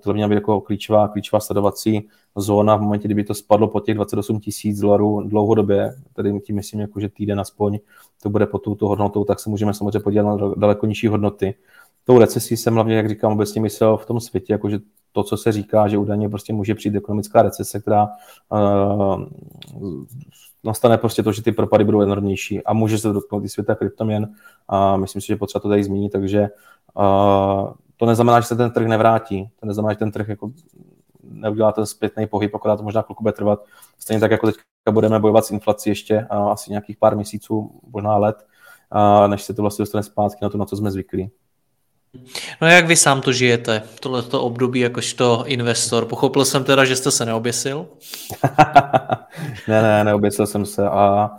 to 0.00 0.10
by 0.10 0.14
měla 0.14 0.28
být 0.28 0.34
jako 0.34 0.60
klíčová, 0.60 1.08
klíčová 1.08 1.40
sledovací 1.40 2.08
zóna 2.36 2.76
v 2.76 2.80
momentě, 2.80 3.08
kdyby 3.08 3.24
to 3.24 3.34
spadlo 3.34 3.68
po 3.68 3.80
těch 3.80 3.94
28 3.94 4.40
tisíc 4.40 4.80
dolarů 4.80 5.20
dlouhodobě, 5.20 5.94
tedy 6.12 6.40
tím 6.40 6.56
myslím, 6.56 6.80
jako, 6.80 7.00
že 7.00 7.08
týden 7.08 7.40
aspoň 7.40 7.78
to 8.22 8.30
bude 8.30 8.46
pod 8.46 8.58
touto 8.58 8.88
hodnotou, 8.88 9.24
tak 9.24 9.40
se 9.40 9.50
můžeme 9.50 9.74
samozřejmě 9.74 10.00
podívat 10.00 10.22
na 10.22 10.54
daleko 10.56 10.86
nižší 10.86 11.06
hodnoty. 11.06 11.54
Tou 12.04 12.18
recesí 12.18 12.56
jsem 12.56 12.74
hlavně, 12.74 12.96
jak 12.96 13.08
říkám, 13.08 13.32
obecně 13.32 13.60
myslel 13.60 13.96
v 13.96 14.06
tom 14.06 14.20
světě, 14.20 14.52
jakože 14.52 14.78
to, 15.12 15.22
co 15.22 15.36
se 15.36 15.52
říká, 15.52 15.88
že 15.88 15.98
údajně 15.98 16.28
prostě 16.28 16.52
může 16.52 16.74
přijít 16.74 16.96
ekonomická 16.96 17.42
recese, 17.42 17.80
která 17.80 18.08
uh, 18.48 19.24
nastane 20.64 20.98
prostě 20.98 21.22
to, 21.22 21.32
že 21.32 21.42
ty 21.42 21.52
propady 21.52 21.84
budou 21.84 22.00
enormnější 22.00 22.64
a 22.64 22.72
může 22.72 22.98
se 22.98 23.12
dotknout 23.12 23.44
i 23.44 23.48
světa 23.48 23.74
kryptoměn 23.74 24.28
a 24.68 24.96
myslím 24.96 25.22
si, 25.22 25.26
že 25.26 25.36
potřeba 25.36 25.60
to 25.60 25.68
tady 25.68 25.84
zmínit, 25.84 26.12
takže 26.12 26.48
uh, 26.94 27.72
to 28.00 28.06
neznamená, 28.06 28.40
že 28.40 28.46
se 28.46 28.56
ten 28.56 28.70
trh 28.70 28.86
nevrátí, 28.86 29.50
to 29.60 29.66
neznamená, 29.66 29.92
že 29.92 29.98
ten 29.98 30.12
trh 30.12 30.28
jako 30.28 30.50
neudělá 31.22 31.72
ten 31.72 31.86
zpětný 31.86 32.26
pohyb, 32.26 32.54
akorát 32.54 32.76
to 32.76 32.82
možná 32.82 33.02
chvilku 33.02 33.22
bude 33.22 33.32
trvat. 33.32 33.64
Stejně 33.98 34.20
tak, 34.20 34.30
jako 34.30 34.46
teďka 34.46 34.62
budeme 34.90 35.18
bojovat 35.18 35.44
s 35.44 35.50
inflací 35.50 35.90
ještě 35.90 36.26
uh, 36.32 36.50
asi 36.50 36.70
nějakých 36.70 36.96
pár 36.96 37.16
měsíců, 37.16 37.80
možná 37.92 38.16
let, 38.16 38.46
uh, 38.94 39.28
než 39.28 39.42
se 39.42 39.54
to 39.54 39.62
vlastně 39.62 39.82
dostane 39.82 40.02
zpátky 40.02 40.38
na 40.42 40.48
to, 40.48 40.58
na 40.58 40.64
co 40.64 40.76
jsme 40.76 40.90
zvyklí. 40.90 41.30
No 42.60 42.68
jak 42.68 42.86
vy 42.86 42.96
sám 42.96 43.20
to 43.20 43.32
žijete, 43.32 43.82
tohleto 44.00 44.42
období 44.42 44.80
jakožto 44.80 45.44
investor? 45.46 46.04
Pochopil 46.04 46.44
jsem 46.44 46.64
teda, 46.64 46.84
že 46.84 46.96
jste 46.96 47.10
se 47.10 47.26
neoběsil? 47.26 47.86
ne, 49.68 49.82
ne, 49.82 50.04
neoběsil 50.04 50.46
jsem 50.46 50.66
se 50.66 50.88
a 50.88 51.30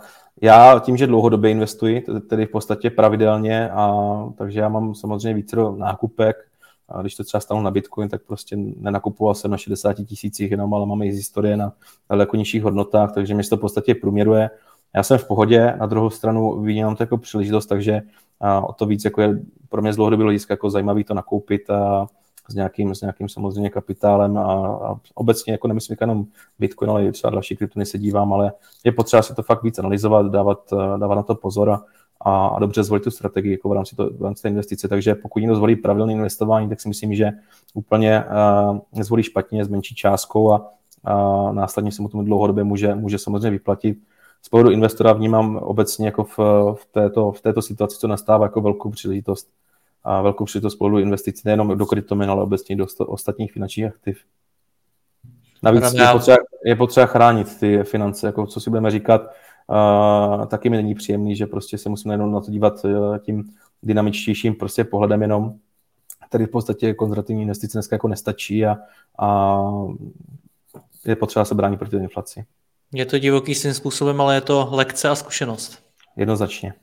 já 0.42 0.78
tím, 0.78 0.96
že 0.96 1.06
dlouhodobě 1.06 1.50
investuji, 1.50 2.04
tedy 2.28 2.46
v 2.46 2.50
podstatě 2.50 2.90
pravidelně, 2.90 3.70
a, 3.70 3.94
takže 4.38 4.60
já 4.60 4.68
mám 4.68 4.94
samozřejmě 4.94 5.34
více 5.34 5.56
nákupek, 5.76 6.51
a 6.92 7.00
když 7.00 7.14
to 7.14 7.24
třeba 7.24 7.40
stalo 7.40 7.62
na 7.62 7.70
Bitcoin, 7.70 8.08
tak 8.08 8.22
prostě 8.22 8.56
nenakupoval 8.56 9.34
jsem 9.34 9.50
na 9.50 9.56
60 9.56 9.92
tisících 9.92 10.50
jenom, 10.50 10.74
ale 10.74 10.86
máme 10.86 11.06
i 11.06 11.10
historie 11.10 11.56
na 11.56 11.72
daleko 12.10 12.36
nižších 12.36 12.62
hodnotách, 12.62 13.14
takže 13.14 13.34
mě 13.34 13.44
to 13.44 13.56
v 13.56 13.60
podstatě 13.60 13.94
průměruje. 13.94 14.50
Já 14.94 15.02
jsem 15.02 15.18
v 15.18 15.26
pohodě, 15.26 15.76
na 15.80 15.86
druhou 15.86 16.10
stranu 16.10 16.60
vidím 16.60 16.96
to 16.96 17.02
jako 17.02 17.18
příležitost, 17.18 17.66
takže 17.66 18.02
o 18.68 18.72
to 18.72 18.86
víc 18.86 19.04
jako 19.04 19.20
je 19.20 19.40
pro 19.68 19.82
mě 19.82 19.92
z 19.92 19.96
dlouhodobého 19.96 20.26
hlediska 20.26 20.52
jako 20.52 20.70
zajímavý 20.70 21.04
to 21.04 21.14
nakoupit 21.14 21.70
a 21.70 22.06
s 22.48 22.54
nějakým, 22.54 22.94
s 22.94 23.00
nějakým 23.00 23.28
samozřejmě 23.28 23.70
kapitálem 23.70 24.38
a, 24.38 24.42
a 24.66 25.00
obecně 25.14 25.52
jako 25.52 25.68
nemyslím 25.68 25.96
jenom 26.00 26.24
Bitcoin, 26.58 26.90
ale 26.90 27.06
i 27.06 27.12
třeba 27.12 27.30
další 27.30 27.56
kryptony 27.56 27.86
se 27.86 27.98
dívám, 27.98 28.32
ale 28.32 28.52
je 28.84 28.92
potřeba 28.92 29.22
si 29.22 29.34
to 29.34 29.42
fakt 29.42 29.62
víc 29.62 29.78
analyzovat, 29.78 30.26
dávat, 30.26 30.72
dávat 30.96 31.14
na 31.14 31.22
to 31.22 31.34
pozor 31.34 31.70
a, 31.70 31.82
a 32.24 32.56
dobře 32.58 32.84
zvolit 32.84 33.04
tu 33.04 33.10
strategii 33.10 33.52
jako 33.52 33.68
v 33.68 33.72
rámci, 33.72 33.96
to, 33.96 34.10
v 34.10 34.22
rámci 34.22 34.42
té 34.42 34.48
investice. 34.48 34.88
Takže 34.88 35.14
pokud 35.14 35.38
někdo 35.38 35.56
zvolí 35.56 35.76
pravidelné 35.76 36.12
investování, 36.12 36.68
tak 36.68 36.80
si 36.80 36.88
myslím, 36.88 37.14
že 37.14 37.30
úplně 37.74 38.24
uh, 38.70 38.78
nezvolí 38.92 39.22
špatně 39.22 39.64
s 39.64 39.68
menší 39.68 39.94
částkou 39.94 40.52
a, 40.52 40.70
a 41.04 41.52
následně 41.52 41.92
se 41.92 42.02
mu 42.02 42.08
tomu 42.08 42.22
dlouhodobě 42.22 42.64
může, 42.64 42.94
může 42.94 43.18
samozřejmě 43.18 43.50
vyplatit 43.50 43.98
z 44.42 44.48
pohledu 44.48 44.70
investora 44.70 45.12
vnímám 45.12 45.56
obecně 45.56 46.06
jako 46.06 46.24
v, 46.24 46.38
v, 46.74 46.86
této, 46.92 47.32
v 47.32 47.40
této 47.40 47.62
situaci, 47.62 47.98
co 47.98 48.08
nastává 48.08 48.44
jako 48.44 48.60
velkou 48.60 48.90
příležitost. 48.90 49.48
A 50.04 50.22
velkou 50.22 50.44
příležitost 50.44 50.72
z 50.72 50.76
pohledu 50.76 50.98
investic 50.98 51.44
nejenom 51.44 51.78
do 51.78 51.86
kryptoměn, 51.86 52.30
ale 52.30 52.42
obecně 52.42 52.76
do 52.76 52.86
ostatních 52.98 53.52
finančních 53.52 53.86
aktiv. 53.86 54.18
Navíc 55.62 55.92
je 55.94 56.06
potřeba, 56.12 56.36
je 56.64 56.76
potřeba 56.76 57.06
chránit 57.06 57.60
ty 57.60 57.82
finance, 57.82 58.26
jako 58.26 58.46
co 58.46 58.60
si 58.60 58.70
budeme 58.70 58.90
říkat, 58.90 59.22
uh, 59.68 60.46
taky 60.46 60.70
mi 60.70 60.76
není 60.76 60.94
příjemný, 60.94 61.36
že 61.36 61.46
prostě 61.46 61.78
se 61.78 61.88
musíme 61.88 62.14
jenom 62.14 62.32
na 62.32 62.40
to 62.40 62.50
dívat 62.50 62.84
uh, 62.84 63.18
tím 63.18 63.44
dynamičtějším 63.82 64.54
prostě 64.54 64.84
pohledem 64.84 65.22
jenom, 65.22 65.54
který 66.28 66.44
v 66.44 66.50
podstatě 66.50 66.94
konzervativní 66.94 67.42
investice 67.42 67.78
dneska 67.78 67.96
jako 67.96 68.08
nestačí 68.08 68.66
a, 68.66 68.76
a 69.18 69.58
je 71.06 71.16
potřeba 71.16 71.44
se 71.44 71.54
bránit 71.54 71.76
proti 71.76 71.96
inflaci. 71.96 72.44
Je 72.94 73.06
to 73.06 73.18
divoký 73.18 73.54
svým 73.54 73.74
způsobem, 73.74 74.20
ale 74.20 74.34
je 74.34 74.40
to 74.40 74.68
lekce 74.70 75.08
a 75.08 75.14
zkušenost. 75.14 75.82
Jednoznačně. 76.16 76.74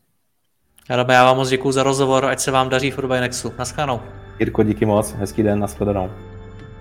Adam, 0.90 1.10
já 1.10 1.26
vám 1.26 1.38
moc 1.38 1.50
děkuji 1.50 1.72
za 1.72 1.84
rozhovor, 1.84 2.26
ať 2.26 2.40
se 2.40 2.52
vám 2.52 2.70
daří 2.70 2.92
v 2.92 2.98
Urbinexu. 2.98 3.52
Naschledanou. 3.60 4.02
Jirko, 4.40 4.64
díky 4.64 4.86
moc, 4.86 5.12
hezký 5.12 5.44
den, 5.44 5.60
nashledanou. 5.60 6.29